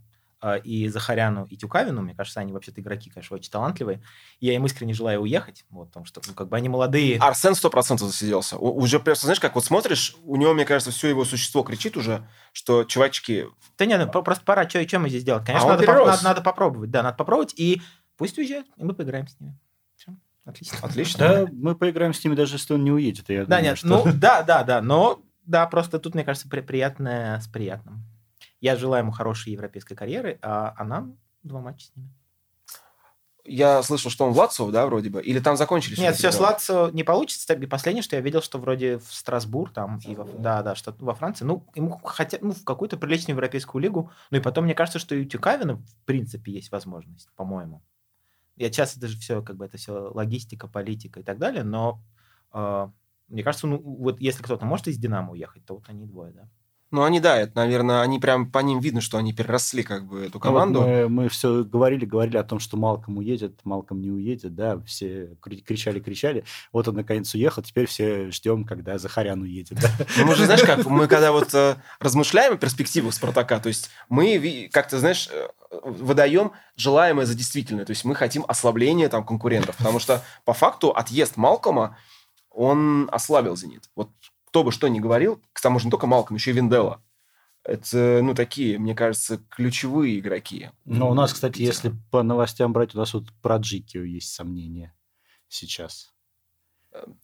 и 0.54 0.88
Захаряну, 0.88 1.46
и 1.50 1.56
Тюкавину, 1.56 2.00
мне 2.02 2.14
кажется, 2.14 2.38
они 2.40 2.52
вообще-то 2.52 2.80
игроки, 2.80 3.11
конечно, 3.11 3.35
очень 3.35 3.50
талантливые, 3.50 4.00
и 4.38 4.46
я 4.46 4.54
им 4.54 4.64
искренне 4.66 4.94
желаю 4.94 5.20
уехать, 5.22 5.64
вот, 5.70 5.88
потому 5.88 6.06
что, 6.06 6.22
ну, 6.26 6.35
как 6.35 6.48
бы 6.48 6.56
они 6.56 6.68
молодые. 6.68 7.18
Арсен 7.18 7.54
сто 7.56 7.68
процентов 7.70 8.06
засиделся. 8.09 8.56
У- 8.56 8.78
уже 8.80 9.00
просто, 9.00 9.26
знаешь, 9.26 9.40
как 9.40 9.56
вот 9.56 9.64
смотришь, 9.64 10.16
у 10.24 10.37
него, 10.37 10.54
мне 10.54 10.64
кажется, 10.64 10.92
все 10.92 11.09
его 11.09 11.24
существо 11.24 11.62
кричит 11.64 11.96
уже, 11.96 12.28
что 12.52 12.85
чувачки, 12.85 13.46
Да 13.76 13.87
нет, 13.87 14.00
ну, 14.06 14.11
по- 14.12 14.22
просто 14.22 14.44
пора, 14.44 14.68
что 14.68 14.98
мы 15.00 15.09
здесь 15.09 15.24
делать? 15.24 15.44
Конечно, 15.44 15.66
А 15.68 15.70
надо, 15.72 15.82
перерос. 15.82 16.06
надо, 16.09 16.24
надо 16.24 16.40
попробовать, 16.42 16.90
да, 16.90 17.02
надо 17.02 17.16
попробовать, 17.16 17.52
и 17.56 17.82
пусть 18.16 18.38
уезжают, 18.38 18.66
и 18.76 18.85
мы 18.85 18.94
поиграем 18.94 19.26
с 19.26 19.38
ними. 19.40 19.59
Все, 19.96 20.14
отлично. 20.44 20.78
отлично. 20.82 21.18
Да, 21.18 21.46
мы 21.52 21.74
поиграем 21.74 22.14
с 22.14 22.22
ними, 22.24 22.35
даже 22.35 22.54
если 22.56 22.74
он 22.74 22.85
не 22.85 22.92
уедет. 22.92 23.28
Я 23.28 23.40
Да, 23.40 23.56
думаю, 23.56 23.62
нет, 23.64 23.78
что- 23.78 23.87
ну, 23.88 24.04
да, 24.14 24.42
да, 24.42 24.62
да, 24.62 24.80
но, 24.82 25.20
да, 25.44 25.66
просто 25.66 25.98
тут, 25.98 26.14
мне 26.14 26.24
кажется, 26.24 26.48
при- 26.48 26.61
приятное 26.61 27.40
с 27.40 27.46
приятным. 27.48 28.04
Я 28.61 28.77
желаю 28.77 29.03
ему 29.05 29.12
хорошей 29.12 29.53
европейской 29.53 29.95
карьеры, 29.95 30.38
а, 30.42 30.75
а 30.77 30.85
нам 30.85 31.19
два 31.42 31.61
матча 31.61 31.87
с 31.87 31.97
ними. 31.97 32.11
Я 33.49 33.83
слышал, 33.83 34.11
что 34.11 34.27
он 34.27 34.33
в 34.33 34.38
Лацо, 34.38 34.71
да, 34.71 34.87
вроде 34.87 35.09
бы, 35.09 35.23
или 35.23 35.38
там 35.38 35.57
закончились? 35.57 35.99
Нет, 35.99 36.16
все 36.16 36.33
с? 36.33 36.40
Лацио 36.40 36.90
не 36.90 37.05
получится. 37.05 37.55
И 37.55 37.66
Последнее, 37.66 38.03
что 38.03 38.16
я 38.16 38.23
видел, 38.23 38.42
что 38.42 38.59
вроде 38.59 38.99
в 38.99 39.05
Страсбург 39.05 39.73
там, 39.73 40.01
и 40.05 40.16
во, 40.16 40.25
да, 40.25 40.62
да, 40.62 40.75
что 40.75 40.95
во 40.99 41.14
Франции, 41.14 41.45
ну, 41.45 41.64
ему 41.75 41.99
хотят, 41.99 42.42
ну, 42.42 42.53
в 42.53 42.64
какую-то 42.64 42.97
приличную 42.97 43.37
европейскую 43.37 43.81
лигу. 43.81 44.11
Ну, 44.31 44.38
и 44.38 44.40
потом, 44.40 44.64
мне 44.64 44.75
кажется, 44.75 44.99
что 44.99 45.14
и 45.14 45.23
у 45.23 45.25
Тюкавина, 45.25 45.77
в 45.77 46.05
принципе, 46.05 46.53
есть 46.53 46.73
возможность, 46.73 47.29
по-моему. 47.37 47.83
Я 48.57 48.71
часто 48.71 48.99
даже 48.99 49.16
все, 49.19 49.42
как 49.42 49.57
бы, 49.57 49.64
это 49.64 49.77
все 49.77 49.92
логистика, 49.92 50.66
политика 50.66 51.21
и 51.21 51.23
так 51.23 51.38
далее, 51.38 51.62
но 51.62 52.01
э, 52.53 52.88
мне 53.29 53.42
кажется, 53.42 53.66
ну, 53.66 53.79
вот 53.79 54.21
если 54.21 54.42
кто-то 54.42 54.64
может 54.64 54.88
из 54.88 54.99
Динамо 54.99 55.33
уехать, 55.33 55.64
то 55.64 55.75
вот 55.75 55.85
они 55.88 56.07
двое, 56.07 56.33
да. 56.33 56.49
Ну, 56.92 57.03
они, 57.03 57.18
да, 57.18 57.37
это, 57.37 57.53
наверное, 57.57 58.01
они 58.03 58.20
прям 58.20 58.51
по 58.51 58.61
ним 58.61 58.79
видно, 58.79 59.01
что 59.01 59.18
они 59.18 59.33
переросли 59.33 59.83
как 59.83 60.07
бы 60.07 60.20
эту 60.27 60.35
Ну, 60.35 60.35
вот 60.35 60.42
команду. 60.42 60.83
мы, 61.09 61.29
все 61.29 61.64
говорили, 61.64 62.05
говорили 62.05 62.37
о 62.37 62.44
том, 62.44 62.61
что 62.61 62.77
Малком 62.77 63.18
уедет, 63.18 63.59
Малком 63.64 64.01
не 64.01 64.11
уедет, 64.11 64.55
да, 64.55 64.81
все 64.87 65.37
кри- 65.40 65.62
кричали, 65.62 65.99
кричали. 65.99 66.44
Вот 66.72 66.87
он 66.87 66.94
наконец 66.94 67.35
уехал, 67.35 67.62
теперь 67.62 67.87
все 67.87 68.31
ждем, 68.31 68.64
когда 68.64 68.99
Захарян 68.99 69.42
уедет. 69.42 69.79
да. 69.81 69.90
Ну, 70.16 70.27
мы 70.27 70.35
же, 70.37 70.44
знаешь, 70.44 70.62
как 70.62 70.87
мы 70.87 71.09
когда 71.09 71.33
вот 71.33 71.53
э, 71.55 71.75
размышляем 71.99 72.55
о 72.55 72.57
перспективах 72.57 73.14
Спартака, 73.14 73.59
то 73.59 73.68
есть 73.68 73.90
мы 74.09 74.68
как-то, 74.72 74.99
знаешь, 75.01 75.29
э, 75.33 75.49
выдаем 75.83 76.53
желаемое 76.77 77.27
за 77.27 77.35
действительное. 77.35 77.85
То 77.85 77.90
есть 77.90 78.05
мы 78.05 78.14
хотим 78.14 78.44
ослабления 78.46 79.09
там 79.09 79.25
конкурентов. 79.27 79.77
Потому 79.77 79.99
что 79.99 80.22
по 80.44 80.53
факту 80.53 80.90
отъезд 80.90 81.37
Малкома, 81.37 81.96
он 82.51 83.09
ослабил 83.12 83.57
«Зенит». 83.57 83.90
Вот 83.96 84.11
кто 84.46 84.64
бы 84.64 84.72
что 84.72 84.88
ни 84.88 85.00
говорил, 85.00 85.40
к 85.52 85.61
тому 85.61 85.78
же 85.78 85.87
не 85.87 85.90
только 85.90 86.06
Малком, 86.06 86.37
еще 86.37 86.50
и 86.50 86.54
Виндела. 86.54 87.02
Это, 87.62 88.20
ну, 88.22 88.35
такие, 88.35 88.78
мне 88.78 88.94
кажется, 88.94 89.40
ключевые 89.50 90.20
игроки. 90.20 90.70
Но 90.85 91.11
у 91.11 91.14
нас, 91.14 91.32
кстати, 91.32 91.61
если 91.61 91.92
по 92.12 92.22
новостям 92.22 92.72
брать, 92.72 92.94
у 92.94 92.98
нас 92.98 93.12
вот 93.12 93.24
про 93.42 93.56
Джикио 93.56 94.02
есть 94.02 94.32
сомнения 94.32 94.94
сейчас. 95.48 96.12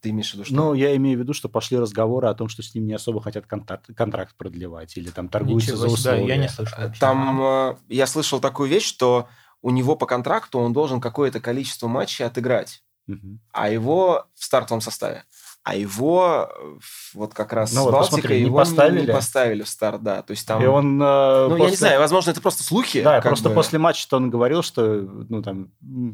Ты 0.00 0.10
имеешь 0.10 0.30
в 0.30 0.34
виду, 0.34 0.44
что... 0.44 0.54
Ну, 0.54 0.74
я 0.74 0.94
имею 0.96 1.16
в 1.16 1.22
виду, 1.22 1.32
что 1.32 1.48
пошли 1.48 1.78
разговоры 1.78 2.28
о 2.28 2.34
том, 2.34 2.48
что 2.48 2.62
с 2.62 2.74
ним 2.74 2.86
не 2.86 2.92
особо 2.92 3.22
хотят 3.22 3.46
контракт, 3.46 3.86
контракт 3.96 4.34
продлевать 4.36 4.96
или 4.96 5.10
там 5.10 5.28
торгуются 5.28 5.76
за 5.76 5.88
себе, 5.88 5.88
да, 5.88 5.94
условия. 5.94 6.26
я 6.26 6.36
не 6.36 6.48
слышал 6.48 6.78
вообще. 6.78 7.00
Там 7.00 7.42
э, 7.42 7.76
я 7.88 8.06
слышал 8.06 8.40
такую 8.40 8.68
вещь, 8.68 8.84
что 8.84 9.28
у 9.62 9.70
него 9.70 9.96
по 9.96 10.06
контракту 10.06 10.58
он 10.58 10.72
должен 10.72 11.00
какое-то 11.00 11.40
количество 11.40 11.88
матчей 11.88 12.26
отыграть. 12.26 12.82
Мгм. 13.06 13.40
а 13.50 13.68
его 13.68 14.26
в 14.34 14.44
стартовом 14.44 14.80
составе. 14.80 15.24
А 15.64 15.76
его 15.76 16.48
э, 16.50 16.78
вот 17.14 17.34
как 17.34 17.52
раз 17.52 17.72
Ну 17.72 17.82
с 17.82 17.84
вот, 17.84 17.92
Балтикой 17.92 18.16
посмотри, 18.18 18.38
не 18.40 18.46
его 18.46 18.56
поставили. 18.56 19.00
не 19.06 19.12
поставили 19.12 19.62
в 19.62 19.68
старт, 19.68 20.02
да. 20.02 20.22
То 20.22 20.32
есть 20.32 20.44
там... 20.46 20.60
И 20.60 20.66
он... 20.66 21.00
э, 21.00 21.04
ну, 21.04 21.50
я 21.50 21.54
не 21.54 21.58
после- 21.58 21.76
знаю, 21.76 22.00
возможно, 22.00 22.30
это 22.32 22.40
просто 22.40 22.64
слухи. 22.64 23.00
Да, 23.00 23.20
просто 23.20 23.48
бы. 23.48 23.54
после 23.54 23.78
матча 23.78 24.06
он 24.16 24.28
говорил, 24.28 24.62
что, 24.62 24.82
ну, 24.82 25.40
там, 25.40 25.70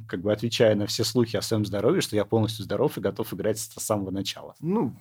как 0.06 0.20
бы 0.20 0.32
отвечая 0.32 0.74
на 0.74 0.86
все 0.86 1.02
слухи 1.02 1.36
о 1.36 1.42
своем 1.42 1.64
здоровье, 1.64 2.02
что 2.02 2.14
я 2.14 2.26
полностью 2.26 2.62
здоров 2.64 2.98
и 2.98 3.00
готов 3.00 3.32
играть 3.32 3.58
с 3.58 3.68
самого 3.80 4.10
начала. 4.10 4.54
Ну, 4.60 4.94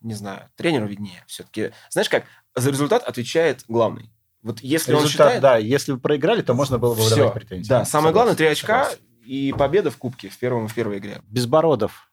не 0.00 0.14
знаю, 0.14 0.48
тренеру 0.56 0.86
виднее 0.86 1.24
все-таки. 1.26 1.72
Знаешь 1.90 2.08
как, 2.08 2.24
за 2.54 2.70
результат 2.70 3.02
отвечает 3.02 3.64
главный. 3.66 4.10
Вот 4.42 4.60
если 4.60 4.92
он 4.92 5.04
Результат, 5.04 5.26
считает... 5.26 5.42
да, 5.42 5.56
если 5.56 5.92
бы 5.92 5.98
проиграли, 6.00 6.42
то 6.42 6.54
можно 6.54 6.78
было 6.78 6.94
бы 6.94 7.02
выдавать 7.02 7.32
претензии. 7.34 7.68
Да, 7.68 7.84
самое 7.84 8.12
главное, 8.12 8.34
три 8.34 8.46
Согласен, 8.46 8.64
очка 8.64 8.84
согласен. 8.90 9.04
и 9.24 9.52
победа 9.52 9.90
в 9.92 9.96
Кубке 9.96 10.28
в, 10.28 10.38
первом, 10.38 10.66
в 10.68 10.74
первой 10.74 10.98
игре. 10.98 11.20
Безбородов. 11.28 12.11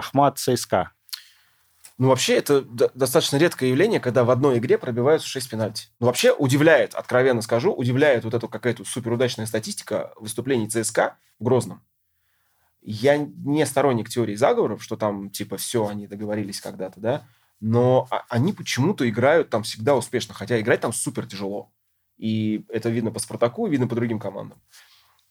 Ахмат 0.00 0.38
ЦСКА. 0.38 0.90
Ну, 1.98 2.08
вообще, 2.08 2.34
это 2.36 2.62
до- 2.62 2.90
достаточно 2.94 3.36
редкое 3.36 3.68
явление, 3.68 4.00
когда 4.00 4.24
в 4.24 4.30
одной 4.30 4.58
игре 4.58 4.78
пробиваются 4.78 5.28
6 5.28 5.50
пенальти. 5.50 5.88
Ну, 6.00 6.06
вообще, 6.06 6.32
удивляет, 6.32 6.94
откровенно 6.94 7.42
скажу, 7.42 7.72
удивляет 7.72 8.24
вот 8.24 8.32
эта 8.32 8.48
какая-то 8.48 8.84
суперудачная 8.86 9.44
статистика 9.46 10.12
выступлений 10.16 10.66
ЦСКА 10.68 11.18
в 11.38 11.44
Грозном. 11.44 11.82
Я 12.82 13.18
не 13.18 13.66
сторонник 13.66 14.08
теории 14.08 14.34
заговоров, 14.34 14.82
что 14.82 14.96
там, 14.96 15.28
типа, 15.28 15.58
все, 15.58 15.86
они 15.86 16.06
договорились 16.06 16.62
когда-то, 16.62 16.98
да, 17.00 17.26
но 17.60 18.08
а- 18.10 18.24
они 18.30 18.54
почему-то 18.54 19.06
играют 19.06 19.50
там 19.50 19.62
всегда 19.62 19.94
успешно, 19.94 20.32
хотя 20.32 20.58
играть 20.58 20.80
там 20.80 20.94
супер 20.94 21.26
тяжело. 21.26 21.70
И 22.16 22.64
это 22.70 22.88
видно 22.88 23.10
по 23.10 23.18
Спартаку, 23.18 23.66
видно 23.66 23.86
по 23.86 23.94
другим 23.94 24.18
командам. 24.18 24.58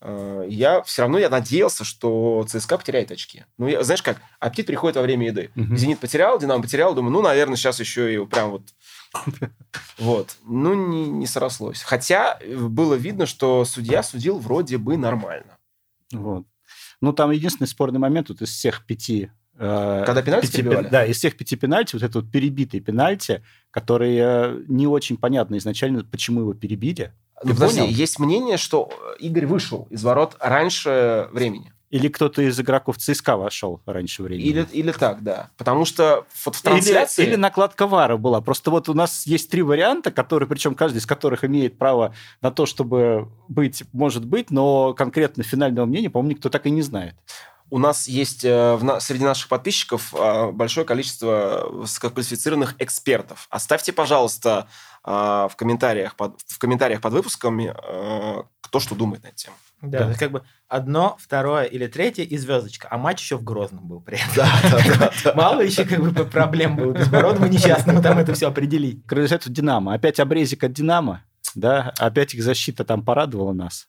Э, 0.02 0.46
Я 0.50 0.82
все 0.84 1.02
равно 1.02 1.18
я 1.20 1.30
надеялся, 1.30 1.84
что 1.84 2.46
ЦСКА 2.48 2.78
потеряет 2.78 3.12
очки. 3.12 3.44
Ну, 3.58 3.68
я- 3.68 3.84
знаешь 3.84 4.02
как, 4.02 4.18
аппетит 4.40 4.68
приходит 4.68 4.96
во 4.96 5.02
время 5.02 5.28
еды. 5.28 5.52
Мгм. 5.56 5.76
Зенит 5.78 6.00
потерял, 6.00 6.40
Динамо 6.40 6.62
потерял, 6.64 6.96
думаю, 6.96 7.12
ну, 7.12 7.22
наверное, 7.22 7.56
сейчас 7.58 7.80
еще 7.80 8.14
и 8.14 8.26
прям 8.26 8.52
вот... 8.52 8.64
Вот. 9.98 10.38
Ну, 10.46 10.74
не, 10.74 11.10
не 11.10 11.28
срослось. 11.28 11.82
Хотя 11.82 12.38
э, 12.40 12.56
было 12.56 12.96
видно, 12.96 13.26
что 13.26 13.66
судья 13.66 14.04
судил 14.04 14.40
вроде 14.40 14.78
бы 14.78 14.98
нормально. 14.98 15.58
Вот. 16.12 16.46
Ну, 17.02 17.14
там 17.14 17.32
единственный 17.32 17.68
спорный 17.68 18.00
момент 18.00 18.30
вот 18.30 18.42
из 18.42 18.50
всех 18.50 18.86
пяти... 18.86 19.32
э, 19.58 20.04
Когда 20.06 20.22
пенальти 20.22 20.48
пяти 20.48 20.58
перебивали? 20.62 20.88
Да, 20.90 21.06
из 21.06 21.18
всех 21.18 21.36
пяти 21.38 21.56
пенальти, 21.56 21.96
вот 21.96 22.04
этот 22.04 22.16
вот 22.24 22.32
перебитый 22.32 22.80
пенальти, 22.80 23.44
который 23.72 24.64
не 24.68 24.88
очень 24.88 25.18
понятно 25.18 25.58
изначально, 25.58 26.04
почему 26.04 26.42
его 26.42 26.54
перебили. 26.54 27.14
Ну, 27.44 27.50
Ты 27.50 27.54
подожди, 27.56 27.80
понял? 27.82 27.92
есть 27.94 28.20
мнение, 28.20 28.58
что 28.58 28.90
э, 28.92 29.16
Игорь 29.20 29.46
вышел 29.46 29.88
из 29.90 30.04
ворот 30.04 30.36
раньше 30.40 31.30
времени. 31.32 31.72
Или 31.90 32.08
кто-то 32.08 32.44
из 32.44 32.60
игроков 32.60 32.98
ЦСКА 32.98 33.36
вошел 33.36 33.82
раньше 33.88 34.22
времени. 34.22 34.46
Или, 34.48 34.68
или 34.72 34.92
так, 34.92 35.24
да. 35.24 35.50
Потому 35.58 35.86
что 35.86 36.26
вот 36.46 36.56
в 36.56 36.64
Или- 36.64 36.70
трансляции... 36.72 37.26
Или, 37.26 37.36
накладка 37.36 37.88
вара 37.88 38.16
была. 38.18 38.42
Просто 38.42 38.70
вот 38.70 38.90
у 38.90 38.94
нас 38.94 39.26
есть 39.26 39.50
три 39.50 39.64
варианта, 39.64 40.12
которые, 40.12 40.48
причем 40.48 40.76
каждый 40.76 40.98
из 40.98 41.08
которых 41.08 41.44
имеет 41.44 41.80
право 41.80 42.14
на 42.42 42.52
то, 42.52 42.68
чтобы 42.68 43.30
быть, 43.48 43.84
может 43.92 44.24
быть, 44.26 44.52
но 44.52 44.94
конкретно 44.94 45.42
финального 45.44 45.88
мнения, 45.88 46.12
по-моему, 46.12 46.36
никто 46.36 46.50
так 46.50 46.68
и 46.68 46.70
не 46.70 46.84
знает. 46.84 47.16
У 47.72 47.78
нас 47.80 48.08
есть 48.08 48.44
э, 48.46 48.76
в 48.76 48.84
на- 48.84 49.00
среди 49.00 49.24
наших 49.24 49.48
подписчиков 49.48 50.14
э, 50.16 50.52
большое 50.52 50.86
количество 50.88 51.68
высококвалифицированных 51.72 52.76
экспертов. 52.80 53.48
Оставьте, 53.52 53.94
пожалуйста, 53.94 54.68
в 55.04 55.52
комментариях 55.56 56.16
под, 56.16 56.40
в 56.46 56.58
комментариях 56.60 57.02
под 57.02 57.14
выпусками, 57.14 57.74
э, 57.76 58.44
кто 58.62 58.80
что 58.80 58.96
думает 58.96 59.24
на 59.24 59.28
эту 59.28 59.36
тему. 59.38 59.56
Да, 59.82 60.00
Да. 60.00 60.04
то 60.04 60.08
есть 60.10 60.20
как 60.20 60.32
бы 60.32 60.44
одно, 60.68 61.16
второе 61.20 61.64
или 61.64 61.88
третье 61.88 62.24
и 62.24 62.38
звездочка. 62.38 62.88
А 62.92 62.98
матч 62.98 63.22
еще 63.22 63.38
в 63.38 63.44
Грозном 63.44 63.88
был 63.88 64.02
при 64.02 64.18
этом. 64.18 64.36
да, 64.36 65.12
да. 65.24 65.34
Мало 65.36 65.62
еще 65.62 65.86
как 65.86 66.02
бы 66.02 66.26
проблем 66.26 66.76
было 66.76 66.92
безбородому 66.92 67.48
несчастному 67.48 68.02
там 68.02 68.18
это 68.18 68.34
все 68.34 68.48
определить. 68.50 69.06
К 69.06 69.14
результату 69.14 69.50
Динамо. 69.50 69.94
Опять 69.94 70.20
обрезик 70.20 70.64
от 70.66 70.74
Динамо, 70.74 71.24
да, 71.56 71.94
опять 71.98 72.34
их 72.34 72.44
защита 72.44 72.84
там 72.84 73.04
порадовала 73.06 73.54
нас. 73.54 73.88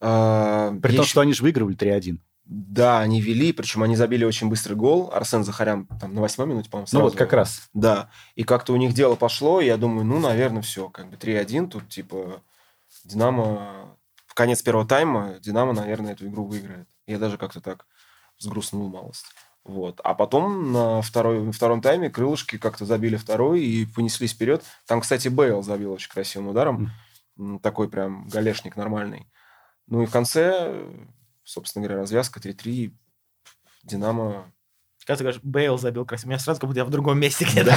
Э, 0.00 0.72
При 0.82 0.96
том, 0.96 1.04
что 1.04 1.20
они 1.20 1.32
же 1.34 1.42
выигрывали 1.42 1.76
3-1. 1.76 2.18
Да, 2.52 2.98
они 2.98 3.20
вели, 3.20 3.52
причем 3.52 3.84
они 3.84 3.94
забили 3.94 4.24
очень 4.24 4.48
быстрый 4.48 4.74
гол. 4.74 5.08
Арсен 5.14 5.44
Захарян 5.44 5.86
там 6.00 6.12
на 6.14 6.20
восьмой 6.20 6.48
минуте, 6.48 6.68
по-моему, 6.68 6.86
Ну 6.90 6.98
сразу. 6.98 7.04
вот 7.04 7.14
как 7.16 7.32
раз. 7.32 7.68
Да. 7.74 8.10
И 8.34 8.42
как-то 8.42 8.72
у 8.72 8.76
них 8.76 8.92
дело 8.92 9.14
пошло, 9.14 9.60
и 9.60 9.66
я 9.66 9.76
думаю, 9.76 10.04
ну, 10.04 10.18
наверное, 10.18 10.60
все. 10.60 10.88
Как 10.88 11.08
бы 11.08 11.16
3-1, 11.16 11.68
тут 11.68 11.88
типа 11.88 12.42
Динамо... 13.04 13.96
В 14.26 14.34
конец 14.34 14.62
первого 14.62 14.86
тайма 14.86 15.34
Динамо, 15.40 15.72
наверное, 15.72 16.12
эту 16.12 16.26
игру 16.26 16.44
выиграет. 16.44 16.88
Я 17.06 17.18
даже 17.18 17.36
как-то 17.38 17.60
так 17.60 17.86
взгрустнул 18.36 18.88
малость. 18.88 19.26
Вот. 19.64 20.00
А 20.02 20.14
потом 20.14 20.72
на 20.72 21.02
второй, 21.02 21.40
на 21.42 21.52
втором 21.52 21.80
тайме 21.80 22.10
крылышки 22.10 22.58
как-то 22.58 22.84
забили 22.84 23.14
второй 23.16 23.60
и 23.62 23.86
понеслись 23.86 24.32
вперед. 24.32 24.64
Там, 24.86 25.02
кстати, 25.02 25.28
Бейл 25.28 25.62
забил 25.62 25.92
очень 25.92 26.10
красивым 26.10 26.48
ударом. 26.48 26.90
М, 27.38 27.60
Такой 27.60 27.88
прям 27.88 28.26
галешник 28.28 28.74
нормальный. 28.76 29.28
Ну 29.86 30.02
и 30.02 30.06
в 30.06 30.10
конце, 30.10 30.80
собственно 31.50 31.84
говоря, 31.84 32.00
развязка 32.00 32.38
3-3. 32.38 32.94
Динамо 33.82 34.52
Когда 35.06 35.16
ты 35.16 35.24
говоришь, 35.24 35.40
Бейл 35.42 35.78
забил 35.78 36.04
красиво, 36.04 36.28
у 36.28 36.30
меня 36.30 36.38
сразу 36.38 36.60
как 36.60 36.68
будто 36.68 36.80
я 36.80 36.84
в 36.84 36.90
другом 36.90 37.18
месте 37.18 37.46
где-то. 37.46 37.74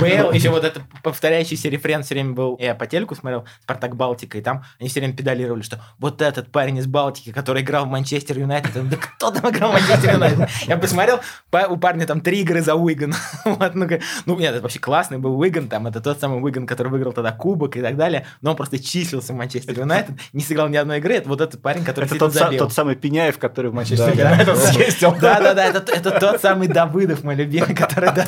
Бейл, 0.00 0.32
еще 0.32 0.48
вот 0.48 0.64
это 0.64 0.80
повторяющийся 1.02 1.68
рефрен 1.68 2.02
все 2.02 2.14
время 2.14 2.32
был. 2.32 2.56
Я 2.58 2.74
по 2.74 2.86
телеку 2.86 3.14
смотрел 3.14 3.44
Спартак 3.62 3.96
Балтика, 3.96 4.38
и 4.38 4.40
там 4.40 4.64
они 4.80 4.88
все 4.88 5.00
время 5.00 5.14
педалировали, 5.14 5.60
что 5.60 5.78
вот 5.98 6.22
этот 6.22 6.50
парень 6.50 6.78
из 6.78 6.86
Балтики, 6.86 7.32
который 7.32 7.62
играл 7.62 7.84
в 7.84 7.88
Манчестер 7.88 8.38
Юнайтед, 8.38 8.88
да 8.88 8.96
кто 8.96 9.30
там 9.30 9.50
играл 9.50 9.72
в 9.72 9.74
Манчестер 9.74 10.14
Юнайтед? 10.14 10.48
Я 10.66 10.78
посмотрел, 10.78 11.20
у 11.68 11.76
парня 11.76 12.06
там 12.06 12.22
три 12.22 12.40
игры 12.40 12.62
за 12.62 12.74
Уиган. 12.74 13.14
Ну, 13.76 13.86
ну, 14.26 14.38
нет, 14.38 14.54
это 14.54 14.62
вообще 14.62 14.78
классный 14.78 15.18
был 15.18 15.38
Уиган, 15.38 15.68
там 15.68 15.86
это 15.86 16.00
тот 16.00 16.18
самый 16.18 16.42
Уиган, 16.42 16.66
который 16.66 16.88
выиграл 16.88 17.12
тогда 17.12 17.32
кубок 17.32 17.76
и 17.76 17.82
так 17.82 17.96
далее, 17.96 18.26
но 18.40 18.50
он 18.50 18.56
просто 18.56 18.78
числился 18.78 19.32
в 19.32 19.36
Манчестер 19.36 19.78
Юнайтед, 19.78 20.16
не 20.32 20.42
сыграл 20.42 20.68
ни 20.68 20.76
одной 20.76 20.98
игры, 20.98 21.14
это 21.14 21.28
вот 21.28 21.40
этот 21.40 21.60
парень, 21.60 21.84
который 21.84 22.06
это 22.06 22.58
тот 22.58 22.72
самый 22.72 22.96
Пеняев, 22.96 23.38
который 23.38 23.70
в 23.70 23.74
Манчестер 23.74 24.10
Юнайтед 24.10 24.56
съездил. 24.72 25.14
Да-да-да, 25.20 25.64
это 25.66 26.05
тот 26.10 26.40
самый 26.40 26.68
Давыдов, 26.68 27.24
мой 27.24 27.34
любимый, 27.34 27.74
который, 27.74 28.12
да, 28.14 28.24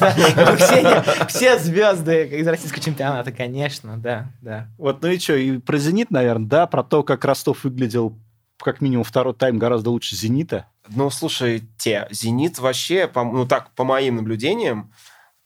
все, 0.57 1.27
все 1.27 1.59
звезды 1.59 2.27
из 2.27 2.47
российского 2.47 2.83
чемпионата, 2.83 3.33
конечно, 3.33 3.97
да, 3.99 4.33
да. 4.41 4.69
Вот, 4.79 5.03
ну 5.03 5.09
и 5.09 5.19
что, 5.19 5.35
и 5.35 5.59
про 5.59 5.79
«Зенит», 5.79 6.11
наверное, 6.11 6.49
да, 6.49 6.67
про 6.67 6.83
то, 6.83 7.03
как 7.03 7.25
Ростов 7.25 7.65
выглядел 7.65 8.17
как 8.59 8.81
минимум 8.81 9.05
второй 9.05 9.35
тайм 9.35 9.59
гораздо 9.59 9.91
лучше 9.91 10.17
«Зенита». 10.17 10.67
Ну, 10.89 11.11
слушайте, 11.11 12.09
«Зенит» 12.11 12.59
вообще, 12.59 13.07
по, 13.07 13.25
ну 13.25 13.47
так, 13.47 13.71
по 13.73 13.85
моим 13.85 14.17
наблюдениям, 14.17 14.93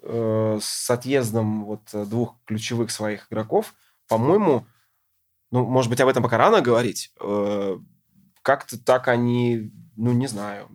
э, 0.02 0.58
с 0.60 0.90
отъездом 0.90 1.64
вот 1.64 1.82
двух 1.92 2.36
ключевых 2.46 2.90
своих 2.90 3.26
игроков, 3.30 3.74
по-моему, 4.08 4.66
ну, 5.50 5.66
может 5.66 5.90
быть, 5.90 6.00
об 6.00 6.08
этом 6.08 6.22
пока 6.22 6.38
рано 6.38 6.62
говорить, 6.62 7.12
э, 7.20 7.78
как-то 8.42 8.78
так 8.82 9.08
они, 9.08 9.70
ну, 9.96 10.12
не 10.12 10.26
знаю, 10.26 10.68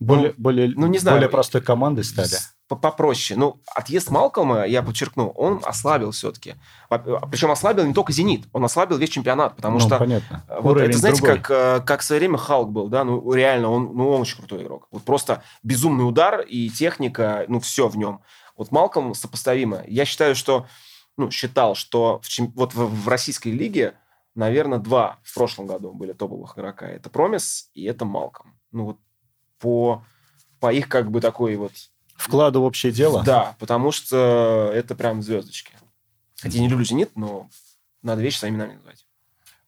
более, 0.00 0.28
ну, 0.28 0.34
более, 0.38 0.68
ну, 0.76 0.86
не 0.86 0.98
знаю, 0.98 1.16
более 1.16 1.28
простой 1.28 1.60
командой 1.60 2.04
стали. 2.04 2.36
Попроще. 2.68 3.38
Ну, 3.38 3.60
отъезд 3.74 4.10
Малкома, 4.10 4.64
я 4.64 4.82
подчеркну, 4.82 5.28
он 5.30 5.60
ослабил 5.64 6.10
все-таки. 6.10 6.54
Причем 6.88 7.50
ослабил 7.50 7.84
не 7.86 7.94
только 7.94 8.12
«Зенит», 8.12 8.46
он 8.52 8.64
ослабил 8.64 8.98
весь 8.98 9.08
чемпионат, 9.08 9.56
потому 9.56 9.78
ну, 9.78 9.80
что... 9.80 9.98
понятно. 9.98 10.44
Вот 10.60 10.76
это, 10.76 10.96
знаете, 10.96 11.22
как, 11.22 11.50
э, 11.50 11.80
как 11.80 12.00
в 12.00 12.04
свое 12.04 12.20
время 12.20 12.36
Халк 12.36 12.70
был, 12.70 12.88
да? 12.88 13.04
Ну, 13.04 13.32
реально, 13.32 13.70
он, 13.70 13.96
ну, 13.96 14.10
он 14.10 14.20
очень 14.20 14.36
крутой 14.36 14.62
игрок. 14.62 14.86
Вот 14.90 15.02
просто 15.02 15.42
безумный 15.62 16.06
удар 16.06 16.40
и 16.42 16.68
техника, 16.68 17.46
ну, 17.48 17.58
все 17.58 17.88
в 17.88 17.96
нем. 17.96 18.20
Вот 18.56 18.70
Малком 18.70 19.14
сопоставимо. 19.14 19.82
Я 19.86 20.04
считаю, 20.04 20.34
что... 20.34 20.66
Ну, 21.16 21.32
считал, 21.32 21.74
что 21.74 22.20
в, 22.22 22.28
вот 22.54 22.74
в, 22.74 23.04
в 23.04 23.08
российской 23.08 23.48
лиге, 23.48 23.94
наверное, 24.36 24.78
два 24.78 25.18
в 25.24 25.34
прошлом 25.34 25.66
году 25.66 25.92
были 25.92 26.12
топовых 26.12 26.56
игрока. 26.56 26.86
Это 26.86 27.10
Промис 27.10 27.70
и 27.74 27.84
это 27.86 28.04
Малком. 28.04 28.54
Ну, 28.70 28.84
вот 28.84 28.98
по, 29.58 30.04
по 30.60 30.72
их 30.72 30.88
как 30.88 31.10
бы 31.10 31.20
такой 31.20 31.56
вот... 31.56 31.72
Вкладу 32.16 32.62
в 32.62 32.64
общее 32.64 32.90
дело? 32.90 33.22
Да, 33.22 33.54
потому 33.60 33.92
что 33.92 34.72
это 34.74 34.96
прям 34.96 35.22
звездочки. 35.22 35.72
Хотя 36.40 36.56
я 36.56 36.62
не 36.62 36.68
люблю 36.68 36.84
«Зенит», 36.84 37.14
но 37.14 37.48
надо 38.02 38.22
вещи 38.22 38.38
своими 38.38 38.56
именами 38.56 38.74
называть. 38.74 39.06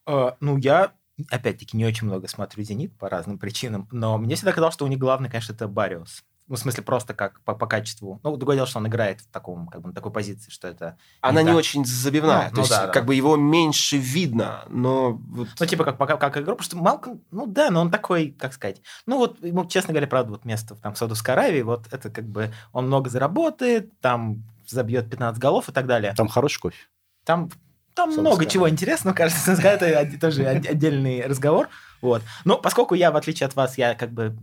Uh, 0.05 0.35
ну, 0.39 0.57
я, 0.57 0.91
опять-таки, 1.29 1.77
не 1.77 1.85
очень 1.85 2.07
много 2.07 2.27
смотрю 2.27 2.63
«Зенит» 2.63 2.97
по 2.97 3.09
разным 3.09 3.39
причинам, 3.39 3.87
но 3.91 4.17
мне 4.17 4.35
всегда 4.35 4.51
казалось, 4.51 4.73
что 4.73 4.85
у 4.85 4.89
них 4.89 4.99
главный, 4.99 5.29
конечно, 5.29 5.53
это 5.53 5.67
Бариус. 5.67 6.23
Ну, 6.51 6.57
в 6.57 6.59
смысле, 6.59 6.83
просто 6.83 7.13
как 7.13 7.39
по, 7.45 7.55
по 7.55 7.65
качеству. 7.65 8.19
Ну, 8.23 8.35
другое 8.35 8.57
дело, 8.57 8.67
что 8.67 8.79
он 8.79 8.87
играет 8.87 9.21
в 9.21 9.27
таком, 9.27 9.67
как 9.67 9.81
бы, 9.81 9.87
на 9.87 9.95
такой 9.95 10.11
позиции, 10.11 10.51
что 10.51 10.67
это... 10.67 10.97
Она 11.21 11.43
не, 11.43 11.51
не 11.51 11.55
очень 11.55 11.85
забивная. 11.85 12.49
Ну, 12.49 12.49
то 12.49 12.55
ну, 12.55 12.61
есть, 12.63 12.71
да, 12.71 12.87
как 12.87 12.93
да. 12.95 13.01
бы 13.03 13.15
его 13.15 13.37
меньше 13.37 13.95
видно, 13.95 14.65
но... 14.67 15.13
Вот... 15.13 15.47
Ну, 15.57 15.65
типа, 15.65 15.85
как, 15.85 15.97
как, 15.97 16.19
как 16.19 16.35
игру, 16.35 16.57
потому 16.57 16.63
что 16.63 16.75
Малком, 16.75 17.21
ну 17.31 17.45
да, 17.45 17.69
но 17.69 17.79
он 17.79 17.89
такой, 17.89 18.35
как 18.37 18.51
сказать... 18.51 18.81
Ну, 19.05 19.17
вот, 19.17 19.41
ему, 19.41 19.63
честно 19.65 19.93
говоря, 19.93 20.07
правда, 20.07 20.31
вот 20.31 20.43
место 20.43 20.75
там, 20.75 20.93
в 20.93 20.97
Саудовской 20.97 21.35
Аравии, 21.35 21.61
вот 21.61 21.87
это 21.89 22.09
как 22.09 22.25
бы... 22.25 22.53
Он 22.73 22.87
много 22.87 23.09
заработает, 23.09 23.97
там 24.01 24.43
забьет 24.67 25.09
15 25.09 25.41
голов 25.41 25.69
и 25.69 25.71
так 25.71 25.87
далее. 25.87 26.13
Там 26.17 26.27
хороший 26.27 26.59
кофе. 26.59 26.83
Там, 27.23 27.49
там 27.95 28.11
много 28.11 28.45
чего 28.45 28.69
интересного, 28.69 29.15
кажется, 29.15 29.53
это 29.63 30.19
тоже 30.19 30.45
отдельный 30.47 31.25
разговор. 31.25 31.69
Вот. 32.01 32.23
Но 32.45 32.57
поскольку 32.57 32.95
я, 32.95 33.11
в 33.11 33.15
отличие 33.15 33.47
от 33.47 33.55
вас, 33.55 33.77
я 33.77 33.95
как 33.95 34.11
бы 34.11 34.35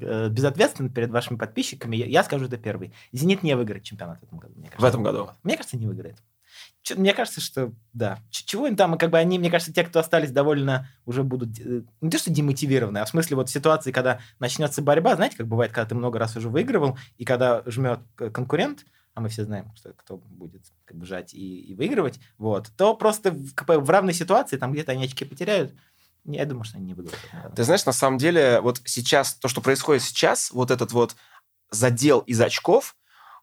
э, 0.00 0.28
безответственен 0.28 0.90
перед 0.90 1.10
вашими 1.10 1.36
подписчиками, 1.36 1.96
я, 1.96 2.06
я 2.06 2.22
скажу 2.22 2.46
это 2.46 2.56
первый. 2.56 2.92
«Зенит» 3.12 3.42
не 3.42 3.56
выиграет 3.56 3.84
чемпионат 3.84 4.20
в 4.20 4.24
этом 4.24 4.38
году. 4.38 4.54
Мне 4.56 4.68
кажется. 4.68 4.82
В 4.82 4.88
этом 4.88 5.02
году? 5.02 5.30
Мне 5.42 5.56
кажется, 5.56 5.76
не 5.76 5.86
выиграет. 5.86 6.16
Мне 6.94 7.14
кажется, 7.14 7.40
что 7.40 7.72
да. 7.92 8.20
Чего 8.30 8.68
им 8.68 8.76
там, 8.76 8.96
как 8.96 9.10
бы 9.10 9.18
они, 9.18 9.38
мне 9.38 9.50
кажется, 9.50 9.72
те, 9.72 9.82
кто 9.82 9.98
остались, 9.98 10.30
довольно 10.30 10.88
уже 11.04 11.24
будут 11.24 11.58
э, 11.58 11.82
не 12.00 12.10
то 12.10 12.18
что 12.18 12.30
демотивированы, 12.30 12.98
а 12.98 13.04
в 13.04 13.08
смысле 13.08 13.36
вот 13.36 13.50
ситуации, 13.50 13.90
когда 13.90 14.20
начнется 14.38 14.82
борьба, 14.82 15.16
знаете, 15.16 15.36
как 15.36 15.48
бывает, 15.48 15.72
когда 15.72 15.88
ты 15.88 15.94
много 15.94 16.18
раз 16.18 16.36
уже 16.36 16.48
выигрывал, 16.48 16.96
и 17.16 17.24
когда 17.24 17.62
жмет 17.66 18.00
конкурент, 18.14 18.84
а 19.14 19.20
мы 19.20 19.30
все 19.30 19.44
знаем, 19.44 19.72
что 19.74 19.94
кто 19.94 20.18
будет 20.18 20.62
как 20.84 20.98
бы 20.98 21.06
жать 21.06 21.34
и, 21.34 21.60
и 21.60 21.74
выигрывать, 21.74 22.20
вот, 22.38 22.70
то 22.76 22.94
просто 22.94 23.32
в, 23.32 23.54
в 23.54 23.90
равной 23.90 24.12
ситуации, 24.12 24.56
там 24.56 24.72
где-то 24.72 24.92
они 24.92 25.06
очки 25.06 25.24
потеряют, 25.24 25.72
я 26.26 26.44
думаю, 26.46 26.64
что 26.64 26.78
они 26.78 26.86
не 26.86 26.94
выиграют. 26.94 27.54
Ты 27.54 27.64
знаешь, 27.64 27.86
на 27.86 27.92
самом 27.92 28.18
деле, 28.18 28.60
вот 28.60 28.80
сейчас, 28.84 29.34
то, 29.34 29.48
что 29.48 29.60
происходит 29.60 30.02
сейчас, 30.02 30.50
вот 30.50 30.70
этот 30.70 30.92
вот 30.92 31.16
задел 31.70 32.20
из 32.20 32.40
очков, 32.40 32.96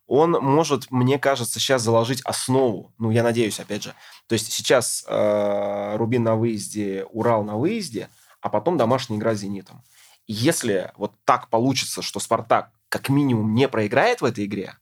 он 0.06 0.32
может, 0.32 0.90
мне 0.90 1.18
кажется, 1.18 1.58
сейчас 1.58 1.82
заложить 1.82 2.20
основу. 2.22 2.92
Ну, 2.98 3.10
я 3.10 3.22
надеюсь, 3.22 3.58
опять 3.58 3.84
же. 3.84 3.94
То 4.26 4.34
есть 4.34 4.52
сейчас 4.52 5.04
э, 5.08 5.96
Рубин 5.96 6.22
на 6.24 6.36
выезде, 6.36 7.06
Урал 7.10 7.42
на 7.42 7.56
выезде, 7.56 8.10
а 8.40 8.50
потом 8.50 8.76
домашняя 8.76 9.18
игра 9.18 9.34
с 9.34 9.38
«Зенитом». 9.38 9.82
Если 10.26 10.92
вот 10.96 11.14
так 11.24 11.48
получится, 11.48 12.02
что 12.02 12.20
«Спартак» 12.20 12.70
как 12.88 13.08
минимум 13.08 13.54
не 13.54 13.68
проиграет 13.68 14.20
в 14.20 14.24
этой 14.24 14.44
игре, 14.44 14.76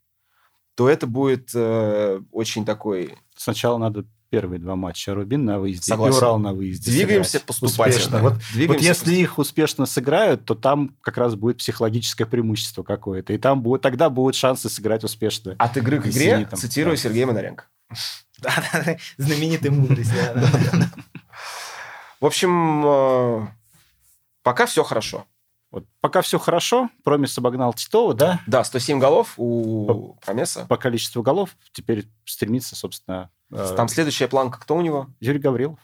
то 0.74 0.88
это 0.88 1.06
будет 1.06 1.50
э, 1.54 2.20
очень 2.32 2.64
такой... 2.64 3.16
Сначала 3.36 3.78
надо 3.78 4.04
первые 4.32 4.58
два 4.58 4.74
матча 4.76 5.14
Рубин 5.14 5.44
на 5.44 5.58
выезде 5.58 5.92
Согласен. 5.92 6.14
и 6.14 6.16
Урал 6.16 6.38
на 6.38 6.54
выезде. 6.54 6.90
Двигаемся 6.90 7.32
сыграть. 7.32 7.46
поступательно. 7.46 8.18
Вот, 8.20 8.38
Двигаемся 8.54 8.72
вот 8.72 8.80
если 8.80 9.14
их 9.14 9.38
успешно 9.38 9.84
сыграют, 9.84 10.46
то 10.46 10.54
там 10.54 10.96
как 11.02 11.18
раз 11.18 11.34
будет 11.34 11.58
психологическое 11.58 12.24
преимущество 12.24 12.82
какое-то. 12.82 13.34
И 13.34 13.38
там 13.38 13.60
будет, 13.60 13.82
тогда 13.82 14.08
будут 14.08 14.34
шансы 14.34 14.70
сыграть 14.70 15.04
успешно. 15.04 15.54
От 15.58 15.76
игры 15.76 16.00
к 16.00 16.06
игре 16.06 16.36
Зенитом. 16.36 16.58
цитирую 16.58 16.96
да. 16.96 17.02
Сергея 17.02 17.26
Монаренко. 17.26 17.66
Знаменитый 19.18 19.70
мудрость. 19.70 20.10
В 22.20 22.24
общем, 22.24 22.86
э, 22.86 23.46
пока 24.42 24.64
все 24.64 24.82
хорошо. 24.82 25.26
Вот 25.70 25.84
пока 26.00 26.22
все 26.22 26.38
хорошо, 26.38 26.88
Промис 27.04 27.36
обогнал 27.36 27.74
Титова, 27.74 28.14
да? 28.14 28.40
Да, 28.46 28.64
107 28.64 28.98
голов 28.98 29.34
у 29.36 29.86
по, 29.86 29.94
Промеса. 30.24 30.64
По 30.70 30.78
количеству 30.78 31.22
голов 31.22 31.54
теперь 31.72 32.06
стремится, 32.24 32.76
собственно... 32.76 33.30
Э, 33.52 33.74
Там 33.76 33.88
следующая 33.88 34.28
планка 34.28 34.58
кто 34.58 34.76
у 34.76 34.80
него? 34.80 35.08
Юрий 35.20 35.38
Гаврилов. 35.38 35.78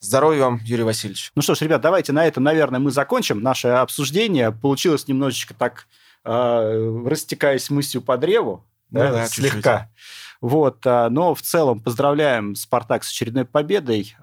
Здоровья 0.00 0.44
вам, 0.44 0.60
Юрий 0.64 0.82
Васильевич. 0.82 1.32
Ну 1.34 1.42
что 1.42 1.54
ж, 1.54 1.60
ребят, 1.62 1.80
давайте 1.80 2.12
на 2.12 2.26
этом, 2.26 2.42
наверное, 2.42 2.80
мы 2.80 2.90
закончим 2.90 3.42
наше 3.42 3.68
обсуждение. 3.68 4.52
Получилось 4.52 5.08
немножечко 5.08 5.54
так, 5.54 5.86
э, 6.24 7.02
растекаясь 7.06 7.70
мыслью 7.70 8.02
по 8.02 8.16
древу, 8.16 8.64
ну, 8.90 9.00
да, 9.00 9.12
да, 9.12 9.26
слегка. 9.26 9.78
Чуть-чуть. 9.78 10.40
Вот, 10.42 10.86
э, 10.86 11.08
но 11.08 11.34
в 11.34 11.42
целом 11.42 11.80
поздравляем 11.80 12.54
Спартак 12.54 13.04
с 13.04 13.10
очередной 13.10 13.44
победой. 13.44 14.16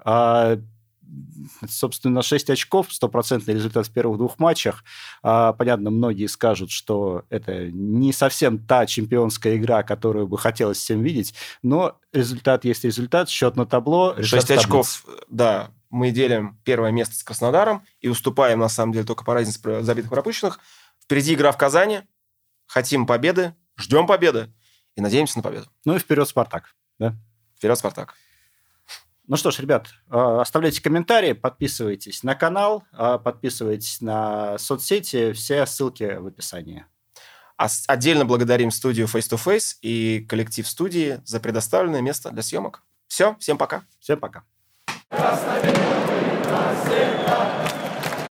Собственно, 1.68 2.22
6 2.22 2.50
очков, 2.50 2.92
стопроцентный 2.92 3.54
результат 3.54 3.86
в 3.86 3.92
первых 3.92 4.18
двух 4.18 4.38
матчах. 4.38 4.84
А, 5.22 5.52
понятно, 5.52 5.90
многие 5.90 6.26
скажут, 6.26 6.70
что 6.70 7.24
это 7.30 7.70
не 7.70 8.12
совсем 8.12 8.58
та 8.58 8.86
чемпионская 8.86 9.56
игра, 9.56 9.82
которую 9.82 10.26
бы 10.26 10.38
хотелось 10.38 10.78
всем 10.78 11.02
видеть, 11.02 11.34
но 11.62 11.98
результат 12.12 12.64
есть 12.64 12.84
результат, 12.84 13.28
счет 13.28 13.56
на 13.56 13.66
табло. 13.66 14.14
6 14.20 14.50
очков, 14.50 15.04
да, 15.28 15.70
мы 15.90 16.10
делим 16.10 16.58
первое 16.64 16.90
место 16.90 17.14
с 17.14 17.22
Краснодаром 17.22 17.84
и 18.00 18.08
уступаем, 18.08 18.58
на 18.58 18.68
самом 18.68 18.92
деле, 18.92 19.04
только 19.04 19.24
по 19.24 19.32
разнице 19.32 19.82
забитых 19.82 20.10
пропущенных. 20.10 20.58
Впереди 21.00 21.34
игра 21.34 21.52
в 21.52 21.56
Казани. 21.56 22.00
Хотим 22.66 23.06
победы, 23.06 23.54
ждем 23.76 24.06
победы 24.06 24.52
и 24.96 25.00
надеемся 25.00 25.38
на 25.38 25.42
победу. 25.42 25.66
Ну 25.84 25.94
и 25.94 25.98
вперед, 25.98 26.26
Спартак. 26.26 26.74
Да? 26.98 27.14
Вперед, 27.56 27.78
Спартак. 27.78 28.14
Ну 29.26 29.36
что 29.36 29.50
ж, 29.50 29.58
ребят, 29.60 29.88
а, 30.10 30.42
оставляйте 30.42 30.82
комментарии, 30.82 31.32
подписывайтесь 31.32 32.22
на 32.22 32.34
канал, 32.34 32.84
а, 32.92 33.16
подписывайтесь 33.18 34.02
на 34.02 34.58
соцсети, 34.58 35.32
все 35.32 35.64
ссылки 35.64 36.18
в 36.18 36.26
описании. 36.26 36.84
Отдельно 37.86 38.26
благодарим 38.26 38.70
студию 38.70 39.06
Face 39.06 39.30
to 39.30 39.42
Face 39.42 39.76
и 39.80 40.26
коллектив 40.28 40.68
студии 40.68 41.20
за 41.24 41.40
предоставленное 41.40 42.02
место 42.02 42.30
для 42.30 42.42
съемок. 42.42 42.82
Все, 43.06 43.36
всем 43.38 43.56
пока. 43.56 43.84
Всем 44.00 44.18
пока. 44.20 44.44
Красноверный, 45.08 45.84